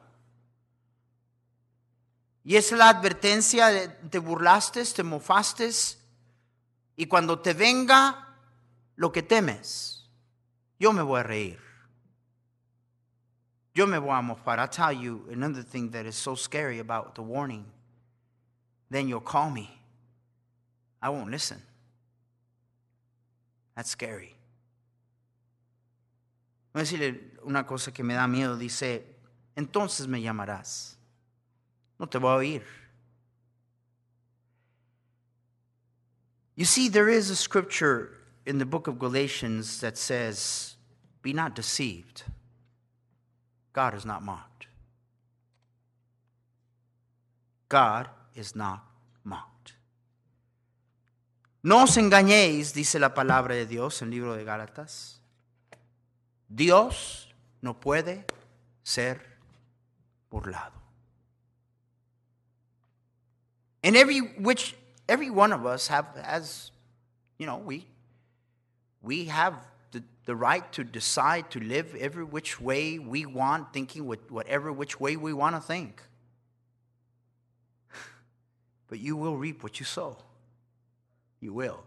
Y 2.42 2.57
es 2.57 2.73
la 2.73 2.88
advertencia 2.88 3.66
de 3.66 3.88
te 3.88 4.19
burlaste, 4.19 4.83
te 4.83 5.03
mofaste, 5.03 5.71
y 6.97 7.05
cuando 7.05 7.40
te 7.40 7.53
venga 7.53 8.35
lo 8.95 9.12
que 9.12 9.23
temes, 9.23 10.09
yo 10.79 10.95
me 10.95 11.03
voy 11.03 11.21
a 11.21 11.23
reír. 11.23 11.61
Yo 13.75 13.87
me 13.87 13.99
voy 13.99 14.16
a 14.16 14.23
mofar. 14.23 14.59
I'll 14.59 14.71
tell 14.71 14.90
you 14.90 15.29
another 15.31 15.62
thing 15.62 15.90
that 15.90 16.07
is 16.07 16.16
so 16.16 16.35
scary 16.35 16.79
about 16.79 17.14
the 17.14 17.21
warning. 17.21 17.66
Then 18.88 19.07
you'll 19.07 19.21
call 19.21 19.51
me. 19.51 19.69
I 21.03 21.11
won't 21.11 21.31
listen. 21.31 21.61
That's 23.75 23.90
scary. 23.90 24.36
Voy 26.77 26.83
a 26.83 26.85
decirle 26.85 27.33
una 27.45 27.65
cosa 27.65 27.91
que 27.91 28.03
me 28.03 28.12
da 28.12 28.29
miedo. 28.29 28.59
Dice, 28.59 29.17
entonces 29.55 30.07
me 30.07 30.21
llamarás. 30.21 30.99
No 31.99 32.07
te 32.07 32.19
voy 32.19 32.31
a 32.31 32.37
oír. 32.37 32.62
You 36.55 36.67
see, 36.67 36.91
there 36.91 37.09
is 37.09 37.31
a 37.31 37.35
scripture 37.35 38.19
in 38.45 38.59
the 38.59 38.67
book 38.67 38.89
of 38.89 38.99
Galatians 38.99 39.81
that 39.81 39.97
says, 39.97 40.77
Be 41.23 41.33
not 41.33 41.55
deceived. 41.55 42.25
God 43.73 43.95
is 43.95 44.05
not 44.05 44.23
mocked. 44.23 44.67
God 47.71 48.11
is 48.35 48.55
not 48.55 48.85
mocked. 49.25 49.73
No 51.62 51.85
os 51.85 51.97
engañéis, 51.97 52.75
dice 52.75 52.99
la 53.01 53.15
palabra 53.15 53.55
de 53.55 53.65
Dios 53.65 54.03
en 54.03 54.09
el 54.09 54.15
libro 54.17 54.37
de 54.37 54.45
Gálatas. 54.45 55.16
Dios 56.55 57.27
no 57.63 57.75
puede 57.75 58.25
ser 58.83 59.21
burlado. 60.31 60.73
And 63.83 63.97
every 63.97 64.19
which 64.19 64.75
every 65.09 65.31
one 65.31 65.53
of 65.53 65.65
us 65.67 65.89
have 65.89 66.07
has, 66.17 66.71
you 67.39 67.47
know, 67.47 67.59
we 67.59 67.87
we 69.03 69.27
have 69.27 69.55
the, 69.93 70.03
the 70.25 70.35
right 70.35 70.70
to 70.73 70.85
decide 70.85 71.51
to 71.53 71.61
live 71.61 71.95
every 71.95 72.25
which 72.25 72.61
way 72.61 72.99
we 72.99 73.27
want, 73.27 73.73
thinking 73.73 74.07
with 74.07 74.31
whatever 74.31 74.73
which 74.73 74.99
way 75.01 75.16
we 75.16 75.33
want 75.33 75.55
to 75.57 75.61
think. 75.61 76.03
But 78.89 78.99
you 79.01 79.16
will 79.16 79.37
reap 79.37 79.62
what 79.62 79.81
you 79.81 79.87
sow. 79.87 80.16
You 81.41 81.53
will. 81.53 81.85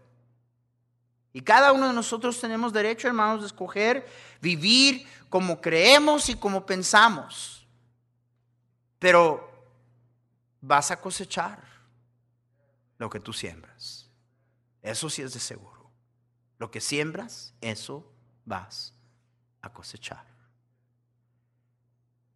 Y 1.32 1.42
cada 1.42 1.72
uno 1.72 1.88
de 1.88 1.94
nosotros 1.94 2.40
tenemos 2.40 2.72
derecho, 2.72 3.06
hermanos, 3.06 3.40
de 3.40 3.46
escoger 3.46 4.06
vivir 4.40 5.06
como 5.28 5.60
creemos 5.60 6.28
y 6.28 6.34
como 6.34 6.66
pensamos. 6.66 7.66
Pero 8.98 9.48
vas 10.60 10.90
a 10.90 11.00
cosechar 11.00 11.62
lo 12.98 13.08
que 13.08 13.20
tú 13.20 13.32
siembras. 13.32 14.10
Eso 14.82 15.08
sí 15.08 15.22
es 15.22 15.32
de 15.32 15.40
seguro. 15.40 15.90
Lo 16.58 16.70
que 16.70 16.80
siembras, 16.80 17.54
eso 17.60 18.12
vas 18.44 18.92
a 19.62 19.72
cosechar. 19.72 20.26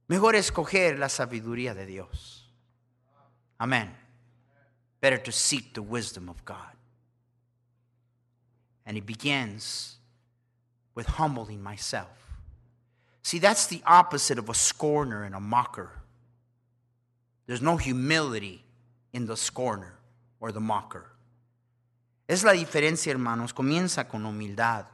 Mejor 0.06 0.36
escoger 0.36 0.98
la 0.98 1.08
sabiduría 1.08 1.74
de 1.74 1.86
Dios. 1.86 2.52
Amén. 3.58 3.96
Better 5.00 5.22
to 5.22 5.32
seek 5.32 5.74
the 5.74 5.80
wisdom 5.80 6.28
of 6.28 6.44
God. 6.44 6.73
And 8.86 8.96
he 8.96 9.00
begins 9.00 9.96
with 10.94 11.06
humbling 11.06 11.62
myself. 11.62 12.08
See, 13.22 13.38
that's 13.38 13.66
the 13.66 13.82
opposite 13.86 14.38
of 14.38 14.48
a 14.48 14.54
scorner 14.54 15.24
and 15.24 15.34
a 15.34 15.40
mocker. 15.40 15.90
There's 17.46 17.62
no 17.62 17.76
humility 17.76 18.62
in 19.12 19.26
the 19.26 19.36
scorner 19.36 19.94
or 20.40 20.52
the 20.52 20.60
mocker. 20.60 21.06
Es 22.28 22.44
la 22.44 22.52
diferencia, 22.52 23.12
hermanos. 23.12 23.52
Comienza 23.52 24.08
con 24.08 24.24
humildad. 24.24 24.86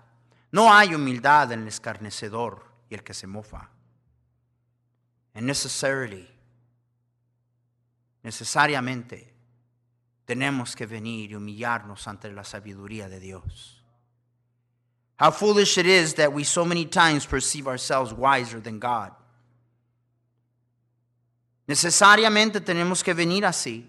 No 0.53 0.73
hay 0.73 0.95
humildad 0.95 1.53
en 1.53 1.63
el 1.63 1.69
escarnecedor 1.69 2.65
y 2.89 2.95
el 2.95 3.03
que 3.03 3.15
se 3.15 3.27
mofa. 3.27 3.69
And 5.35 5.47
necessarily, 5.47 6.29
necesariamente, 8.23 9.33
tenemos 10.25 10.75
que 10.75 10.87
venir 10.87 11.31
y 11.31 11.35
humillarnos 11.37 12.09
ante 12.09 12.33
la 12.33 12.45
sabiduría 12.45 13.09
de 13.09 13.21
Dios. 13.21 13.80
How 15.21 15.31
foolish 15.31 15.77
it 15.77 15.85
is 15.85 16.15
that 16.15 16.33
we 16.33 16.45
so 16.45 16.65
many 16.65 16.87
times 16.87 17.27
perceive 17.27 17.69
ourselves 17.69 18.11
wiser 18.11 18.59
than 18.59 18.79
God. 18.79 19.13
Necesariamente 21.69 22.59
tenemos 22.63 23.05
que 23.05 23.13
venir 23.13 23.45
así. 23.45 23.87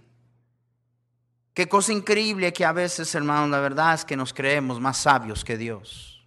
Qué 1.55 1.69
cosa 1.69 1.93
increíble 1.93 2.51
que 2.51 2.65
a 2.65 2.73
veces, 2.73 3.15
hermanos, 3.15 3.49
la 3.49 3.61
verdad 3.61 3.93
es 3.93 4.03
que 4.03 4.17
nos 4.17 4.33
creemos 4.33 4.81
más 4.81 4.97
sabios 4.97 5.45
que 5.45 5.57
Dios. 5.57 6.21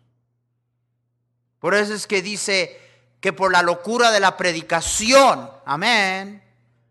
Por 1.59 1.74
eso 1.74 1.92
es 1.92 2.07
que 2.07 2.22
dice 2.22 2.74
que 3.20 3.34
por 3.34 3.52
la 3.52 3.61
locura 3.61 4.11
de 4.11 4.20
la 4.20 4.38
predicación, 4.38 5.50
amén, 5.66 6.42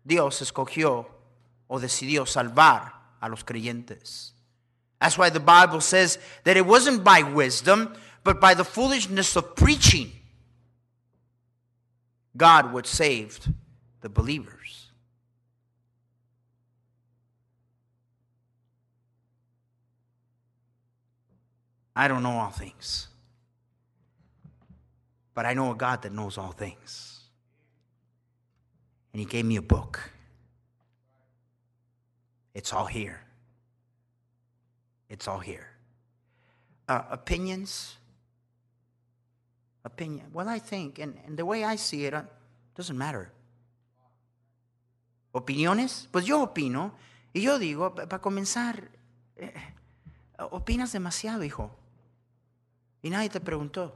Dios 0.04 0.40
escogió 0.40 1.08
o 1.66 1.80
decidió 1.80 2.26
salvar 2.26 2.94
a 3.20 3.28
los 3.28 3.42
creyentes. 3.42 4.34
That's 5.00 5.18
why 5.18 5.30
the 5.30 5.40
Bible 5.40 5.80
says 5.80 6.18
that 6.44 6.56
it 6.56 6.64
wasn't 6.64 7.04
by 7.04 7.22
wisdom, 7.22 7.92
but 8.24 8.40
by 8.40 8.54
the 8.54 8.64
foolishness 8.64 9.36
of 9.36 9.54
preaching, 9.54 10.10
God 12.36 12.72
would 12.72 12.86
save 12.86 13.38
the 14.00 14.08
believers. 14.08 14.88
I 21.94 22.08
don't 22.08 22.22
know 22.24 22.30
all 22.32 22.50
things, 22.50 23.06
but 25.34 25.46
I 25.46 25.54
know 25.54 25.70
a 25.70 25.76
God 25.76 26.02
that 26.02 26.12
knows 26.12 26.38
all 26.38 26.50
things. 26.50 27.20
And 29.12 29.20
He 29.20 29.26
gave 29.26 29.44
me 29.44 29.56
a 29.56 29.62
book. 29.62 30.10
It's 32.52 32.72
all 32.72 32.86
here. 32.86 33.20
It's 35.08 35.28
all 35.28 35.38
here. 35.38 35.68
Uh, 36.88 37.02
opinions. 37.10 37.96
Opinion. 39.84 40.26
Well, 40.32 40.48
I 40.48 40.58
think, 40.58 40.98
and, 40.98 41.14
and 41.26 41.36
the 41.36 41.44
way 41.44 41.62
I 41.62 41.76
see 41.76 42.06
it, 42.06 42.14
uh, 42.14 42.22
doesn't 42.74 42.96
matter. 42.96 43.30
¿Opiniones? 45.32 46.08
Pues 46.10 46.24
yo 46.24 46.42
opino. 46.42 46.92
Y 47.34 47.40
yo 47.40 47.58
digo, 47.58 47.94
para 47.94 48.20
comenzar, 48.20 48.88
eh, 49.36 49.52
opinas 50.38 50.92
demasiado, 50.92 51.42
hijo. 51.42 51.70
Y 53.02 53.10
nadie 53.10 53.28
te 53.28 53.40
preguntó. 53.40 53.92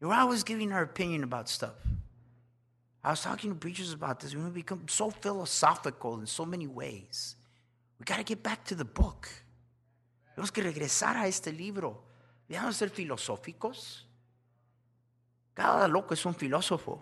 You're 0.00 0.14
always 0.14 0.44
giving 0.44 0.72
our 0.72 0.82
opinion 0.82 1.24
about 1.24 1.48
stuff. 1.48 1.74
I 3.02 3.10
was 3.10 3.22
talking 3.22 3.50
to 3.50 3.56
preachers 3.56 3.92
about 3.92 4.20
this. 4.20 4.34
We 4.34 4.48
become 4.50 4.86
so 4.88 5.10
philosophical 5.10 6.20
in 6.20 6.26
so 6.26 6.46
many 6.46 6.66
ways. 6.66 7.36
We 7.98 8.04
got 8.04 8.16
to 8.16 8.24
get 8.24 8.42
back 8.42 8.64
to 8.66 8.74
the 8.74 8.84
book. 8.84 9.28
Tenemos 10.34 10.52
que 10.52 10.62
regresar 10.62 11.16
a 11.16 11.26
este 11.26 11.48
libro. 11.48 12.02
Dejamos 12.50 12.74
de 12.74 12.78
ser 12.80 12.90
filosóficos. 12.90 14.08
Cada 15.54 15.86
loco 15.86 16.14
es 16.14 16.26
un 16.26 16.34
filósofo. 16.34 17.00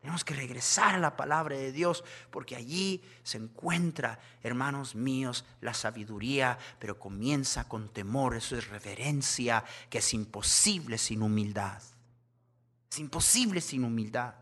Tenemos 0.00 0.22
que 0.22 0.34
regresar 0.34 0.94
a 0.94 0.98
la 0.98 1.16
palabra 1.16 1.56
de 1.56 1.72
Dios 1.72 2.04
porque 2.30 2.56
allí 2.56 3.02
se 3.22 3.38
encuentra, 3.38 4.18
hermanos 4.42 4.94
míos, 4.94 5.46
la 5.62 5.72
sabiduría, 5.72 6.58
pero 6.78 6.98
comienza 6.98 7.66
con 7.68 7.88
temor, 7.88 8.36
eso 8.36 8.54
es 8.58 8.68
reverencia, 8.68 9.64
que 9.88 9.98
es 9.98 10.12
imposible 10.12 10.98
sin 10.98 11.22
humildad. 11.22 11.82
Es 12.90 12.98
imposible 12.98 13.62
sin 13.62 13.82
humildad. 13.82 14.34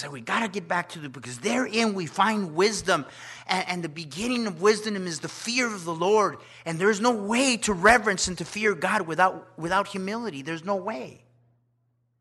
So 0.00 0.08
we 0.08 0.22
got 0.22 0.40
to 0.40 0.48
get 0.48 0.66
back 0.66 0.88
to 0.90 0.98
the 0.98 1.10
because 1.10 1.40
therein 1.40 1.92
we 1.92 2.06
find 2.06 2.54
wisdom. 2.54 3.04
And, 3.46 3.68
and, 3.68 3.84
the 3.84 3.88
beginning 3.90 4.46
of 4.46 4.62
wisdom 4.62 5.06
is 5.06 5.20
the 5.20 5.28
fear 5.28 5.66
of 5.66 5.84
the 5.84 5.94
Lord. 5.94 6.38
And 6.64 6.78
there's 6.78 7.02
no 7.02 7.10
way 7.10 7.58
to 7.58 7.74
reverence 7.74 8.26
and 8.26 8.38
to 8.38 8.46
fear 8.46 8.74
God 8.74 9.02
without, 9.02 9.58
without 9.58 9.88
humility. 9.88 10.40
There's 10.40 10.64
no 10.64 10.76
way. 10.76 11.22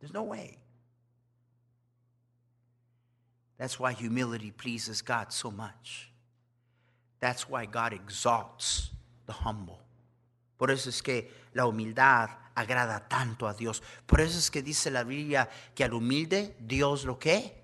There's 0.01 0.13
no 0.13 0.23
way. 0.23 0.57
That's 3.57 3.79
why 3.79 3.93
humility 3.93 4.51
pleases 4.51 5.01
God 5.01 5.31
so 5.31 5.49
much. 5.49 6.11
That's 7.21 7.47
why 7.47 7.65
God 7.65 7.93
exalts 7.93 8.89
the 9.25 9.31
humble. 9.31 9.79
Por 10.57 10.69
eso 10.69 10.89
es 10.89 11.01
que 11.01 11.29
la 11.53 11.63
humildad 11.63 12.31
agrada 12.55 13.07
tanto 13.07 13.47
a 13.47 13.53
Dios. 13.53 13.81
Por 14.05 14.19
eso 14.19 14.37
es 14.37 14.51
que 14.51 14.61
dice 14.61 14.91
la 14.91 15.03
Biblia 15.05 15.49
que 15.73 15.85
al 15.85 15.93
humilde 15.93 16.57
Dios 16.59 17.05
lo 17.05 17.17
que 17.17 17.58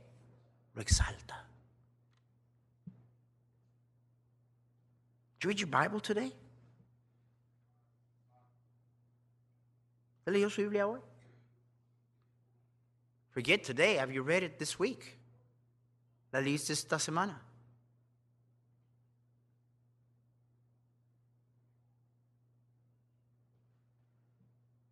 lo 0.76 0.82
exalta. 0.82 1.36
Did 5.40 5.44
you 5.44 5.50
read 5.50 5.60
your 5.60 5.70
Bible 5.70 6.00
today? 6.00 6.34
leyó 10.32 10.50
su 10.50 10.62
Biblia 10.62 10.88
hoy? 10.88 11.00
Forget 13.32 13.64
today. 13.64 13.98
Have 13.98 14.14
you 14.14 14.24
read 14.24 14.44
it 14.44 14.58
this 14.58 14.80
week? 14.80 15.18
¿La 16.32 16.42
leíste 16.42 16.74
esta 16.74 16.98
semana? 17.00 17.42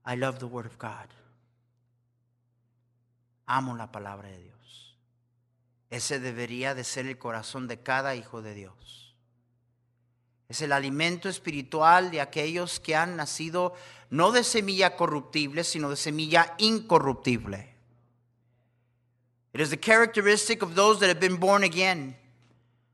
I 0.06 0.16
love 0.16 0.40
the 0.40 0.48
Word 0.48 0.66
of 0.66 0.78
God. 0.78 1.08
Amo 3.48 3.76
la 3.76 3.88
palabra 3.88 4.30
de 4.30 4.38
Dios. 4.38 4.93
Ese 5.94 6.20
debería 6.20 6.74
de 6.74 6.84
ser 6.84 7.06
el 7.06 7.20
corazón 7.20 7.68
de 7.68 7.78
cada 7.78 8.16
hijo 8.16 8.42
de 8.42 8.56
Dios. 8.56 9.16
Es 10.50 10.64
el 10.64 10.72
alimento 10.72 11.30
espiritual 11.30 12.10
de 12.10 12.20
aquellos 12.20 12.80
que 12.80 12.96
han 12.96 13.16
nacido 13.16 13.76
no 14.10 14.32
de 14.32 14.44
semilla 14.44 14.96
corruptible, 14.96 15.64
sino 15.64 15.92
de 15.92 15.96
semilla 15.96 16.56
incorruptible. 16.58 17.76
It 19.54 19.62
is 19.62 19.70
the 19.70 19.78
characteristic 19.78 20.64
of 20.64 20.74
those 20.74 21.00
that 21.00 21.10
have 21.10 21.20
been 21.20 21.38
born 21.38 21.64
again. 21.64 22.16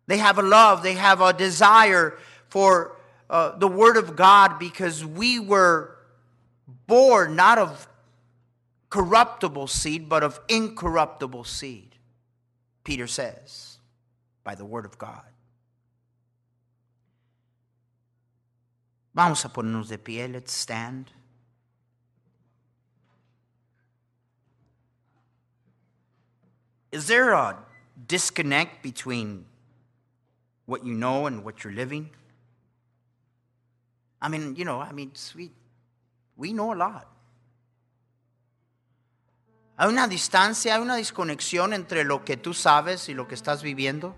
They 0.07 0.17
have 0.17 0.37
a 0.37 0.43
love, 0.43 0.83
they 0.83 0.95
have 0.95 1.21
a 1.21 1.31
desire 1.31 2.17
for 2.49 2.97
uh, 3.29 3.57
the 3.57 3.69
Word 3.69 3.95
of 3.95 4.17
God 4.17 4.59
because 4.59 5.05
we 5.05 5.39
were 5.39 5.95
born 6.85 7.37
not 7.37 7.59
of 7.59 7.87
corruptible 8.89 9.67
seed, 9.67 10.09
but 10.09 10.21
of 10.21 10.41
incorruptible 10.49 11.45
seed. 11.45 11.88
Peter 12.89 13.05
says, 13.05 13.77
by 14.43 14.55
the 14.55 14.65
word 14.65 14.83
of 14.83 14.97
God. 14.97 15.21
Vamos 19.13 19.45
a 19.45 19.49
ponernos 19.49 19.89
de 19.89 19.99
pie, 19.99 20.25
let's 20.25 20.51
stand. 20.51 21.11
Is 26.91 27.05
there 27.05 27.33
a 27.33 27.59
disconnect 28.07 28.81
between 28.81 29.45
what 30.65 30.83
you 30.83 30.95
know 30.95 31.27
and 31.27 31.43
what 31.43 31.63
you're 31.63 31.73
living? 31.73 32.09
I 34.19 34.29
mean, 34.29 34.55
you 34.55 34.65
know, 34.65 34.79
I 34.79 34.93
mean, 34.93 35.11
we, 35.35 35.51
we 36.35 36.53
know 36.53 36.73
a 36.73 36.75
lot. 36.75 37.07
Hay 39.81 39.87
una 39.87 40.09
distancia, 40.09 40.75
hay 40.75 40.81
una 40.81 40.97
desconexión 40.97 41.71
entre 41.71 42.03
lo 42.03 42.25
que 42.25 42.35
tú 42.35 42.53
sabes 42.53 43.07
y 43.07 43.13
lo 43.13 43.29
que 43.29 43.35
estás 43.35 43.63
viviendo. 43.63 44.13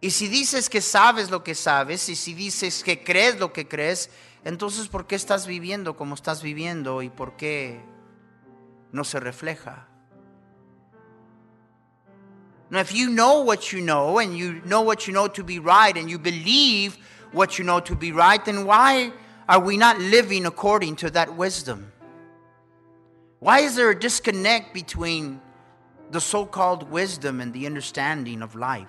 Y 0.00 0.12
si 0.12 0.28
dices 0.28 0.70
que 0.70 0.80
sabes 0.80 1.28
lo 1.28 1.42
que 1.42 1.56
sabes 1.56 2.08
y 2.08 2.14
si 2.14 2.32
dices 2.32 2.84
que 2.84 3.02
crees 3.02 3.40
lo 3.40 3.52
que 3.52 3.66
crees, 3.66 4.08
entonces 4.44 4.86
¿por 4.86 5.08
qué 5.08 5.16
estás 5.16 5.48
viviendo 5.48 5.96
como 5.96 6.14
estás 6.14 6.44
viviendo 6.44 7.02
y 7.02 7.10
por 7.10 7.36
qué 7.36 7.80
no 8.92 9.02
se 9.02 9.18
refleja? 9.18 9.88
Now, 12.70 12.78
if 12.78 12.92
you 12.92 13.08
know 13.08 13.42
what 13.42 13.72
you 13.72 13.80
know 13.80 14.20
and 14.20 14.36
you 14.36 14.60
know 14.64 14.82
what 14.82 15.08
you 15.08 15.12
know 15.12 15.26
to 15.26 15.42
be 15.42 15.58
right 15.58 15.96
and 15.96 16.08
you 16.08 16.20
believe 16.20 16.98
what 17.32 17.58
you 17.58 17.64
know 17.64 17.80
to 17.80 17.96
be 17.96 18.12
right, 18.12 18.44
then 18.44 18.64
why 18.64 19.12
are 19.48 19.60
we 19.60 19.76
not 19.76 19.98
living 19.98 20.46
according 20.46 20.94
to 20.94 21.10
that 21.10 21.36
wisdom? 21.36 21.90
Why 23.46 23.60
is 23.60 23.76
there 23.76 23.90
a 23.90 23.94
disconnect 23.94 24.74
between 24.74 25.40
the 26.10 26.20
so 26.20 26.44
called 26.44 26.90
wisdom 26.90 27.40
and 27.40 27.52
the 27.52 27.64
understanding 27.66 28.42
of 28.42 28.56
life? 28.56 28.88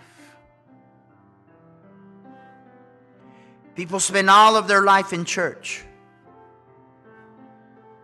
People 3.75 3.99
spend 3.99 4.31
all 4.31 4.55
of 4.55 4.67
their 4.67 4.81
life 4.81 5.13
in 5.13 5.25
church. 5.25 5.83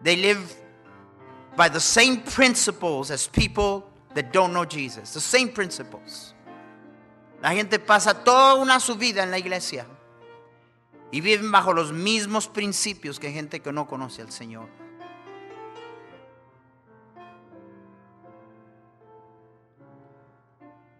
They 0.03 0.15
live 0.15 0.53
by 1.55 1.69
the 1.69 1.79
same 1.79 2.21
principles 2.21 3.09
as 3.09 3.25
people 3.25 3.89
that 4.13 4.31
don't 4.31 4.53
know 4.53 4.63
Jesus, 4.63 5.11
the 5.11 5.21
same 5.21 5.49
principles. 5.49 6.35
La 7.41 7.49
gente 7.49 7.79
pasa 7.79 8.13
toda 8.13 8.61
una 8.61 8.79
su 8.79 8.93
vida 8.93 9.23
en 9.23 9.31
la 9.31 9.39
iglesia 9.39 9.87
y 11.11 11.19
viven 11.19 11.51
bajo 11.51 11.73
los 11.73 11.91
mismos 11.91 12.47
principios 12.47 13.19
que 13.19 13.31
gente 13.31 13.59
que 13.59 13.71
no 13.71 13.87
conoce 13.87 14.21
al 14.21 14.31
Señor. 14.31 14.82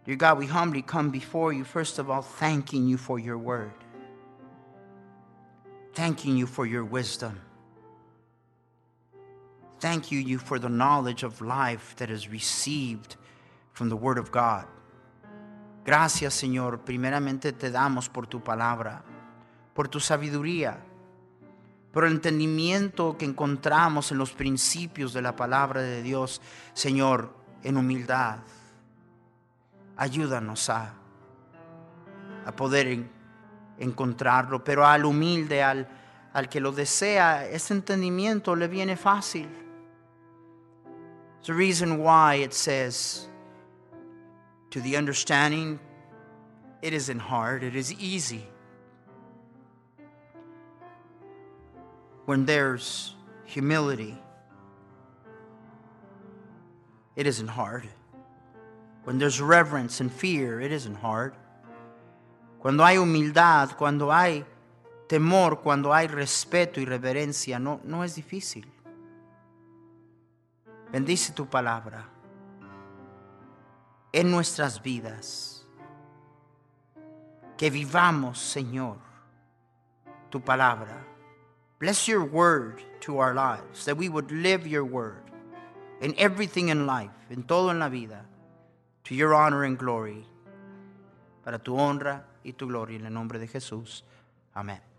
Dear 0.06 0.18
God, 0.18 0.38
we 0.38 0.48
humbly 0.48 0.82
come 0.82 1.10
before 1.10 1.54
you, 1.54 1.64
first 1.64 1.98
of 1.98 2.10
all, 2.10 2.22
thanking 2.22 2.88
you 2.88 2.98
for 2.98 3.20
your 3.20 3.38
word, 3.38 3.72
thanking 5.94 6.36
you 6.36 6.46
for 6.46 6.66
your 6.66 6.84
wisdom. 6.84 7.40
Thank 9.80 10.12
you, 10.12 10.20
you 10.20 10.38
for 10.40 10.60
the 10.60 10.70
knowledge 10.70 11.24
of 11.24 11.42
life 11.42 11.94
that 11.98 12.10
is 12.10 12.30
received 12.30 13.18
from 13.74 13.90
the 13.90 13.98
Word 13.98 14.18
of 14.18 14.32
God. 14.32 14.66
Gracias, 15.84 16.34
Señor. 16.34 16.86
Primeramente 16.86 17.52
te 17.52 17.70
damos 17.70 18.08
por 18.08 18.26
tu 18.26 18.40
palabra, 18.40 19.04
por 19.74 19.90
tu 19.90 20.00
sabiduría, 20.00 20.78
por 21.92 22.06
el 22.06 22.14
entendimiento 22.14 23.18
que 23.18 23.26
encontramos 23.26 24.14
en 24.14 24.20
los 24.20 24.32
principios 24.32 25.12
de 25.12 25.22
la 25.22 25.36
palabra 25.36 25.82
de 25.82 26.02
Dios, 26.02 26.40
Señor, 26.74 27.36
en 27.62 27.76
humildad. 27.76 28.38
Ayúdanos 29.96 30.70
a, 30.70 30.94
a 32.46 32.56
poder 32.56 33.06
encontrarlo, 33.78 34.64
pero 34.64 34.86
al 34.86 35.06
humilde, 35.06 35.62
al, 35.62 35.88
al 36.34 36.50
que 36.50 36.60
lo 36.60 36.72
desea, 36.72 37.46
ese 37.46 37.74
entendimiento 37.74 38.56
le 38.56 38.68
viene 38.68 38.96
fácil. 38.96 39.48
The 41.44 41.54
reason 41.54 42.00
why 42.00 42.36
it 42.36 42.54
says, 42.54 43.28
to 44.72 44.80
the 44.82 44.98
understanding, 44.98 45.80
it 46.82 46.94
isn't 46.94 47.20
hard, 47.20 47.64
it 47.64 47.76
is 47.76 47.94
easy. 47.94 48.48
When 52.26 52.46
there's 52.46 53.16
humility, 53.46 54.18
it 57.16 57.28
isn't 57.28 57.50
hard. 57.50 57.88
When 59.04 59.18
there's 59.18 59.42
reverence 59.42 60.00
and 60.00 60.12
fear, 60.12 60.62
it 60.62 60.72
isn't 60.72 60.96
hard. 60.96 61.34
Cuando 62.60 62.84
hay 62.84 62.96
humildad, 62.96 63.76
cuando 63.78 64.10
hay 64.10 64.46
temor, 65.08 65.62
cuando 65.62 65.92
hay 65.94 66.08
respeto 66.08 66.80
y 66.80 66.86
reverencia, 66.86 67.60
no, 67.60 67.82
no 67.84 68.04
es 68.04 68.16
difícil. 68.16 68.66
Bendice 70.92 71.34
tu 71.34 71.46
palabra 71.46 72.06
en 74.14 74.32
nuestras 74.32 74.82
vidas. 74.82 75.66
Que 77.58 77.70
vivamos, 77.70 78.40
Señor, 78.40 78.98
tu 80.30 80.40
palabra. 80.40 81.06
Bless 81.80 82.08
your 82.08 82.24
word 82.24 82.82
to 83.02 83.20
our 83.20 83.34
lives, 83.34 83.86
that 83.86 83.98
we 83.98 84.08
would 84.08 84.32
live 84.32 84.66
your 84.66 84.86
word 84.86 85.24
in 86.00 86.16
everything 86.18 86.70
in 86.70 86.86
life, 86.86 87.12
en 87.30 87.44
todo 87.44 87.70
en 87.70 87.80
la 87.80 87.90
vida, 87.90 88.26
to 89.04 89.16
your 89.16 89.34
honor 89.34 89.64
and 89.64 89.78
glory, 89.78 90.26
para 91.44 91.60
tu 91.60 91.76
honra 91.76 92.26
y 92.44 92.54
tu 92.54 92.68
gloria, 92.68 92.98
en 92.98 93.06
el 93.06 93.14
nombre 93.14 93.40
de 93.40 93.48
Jesús. 93.48 94.04
Amén. 94.54 94.93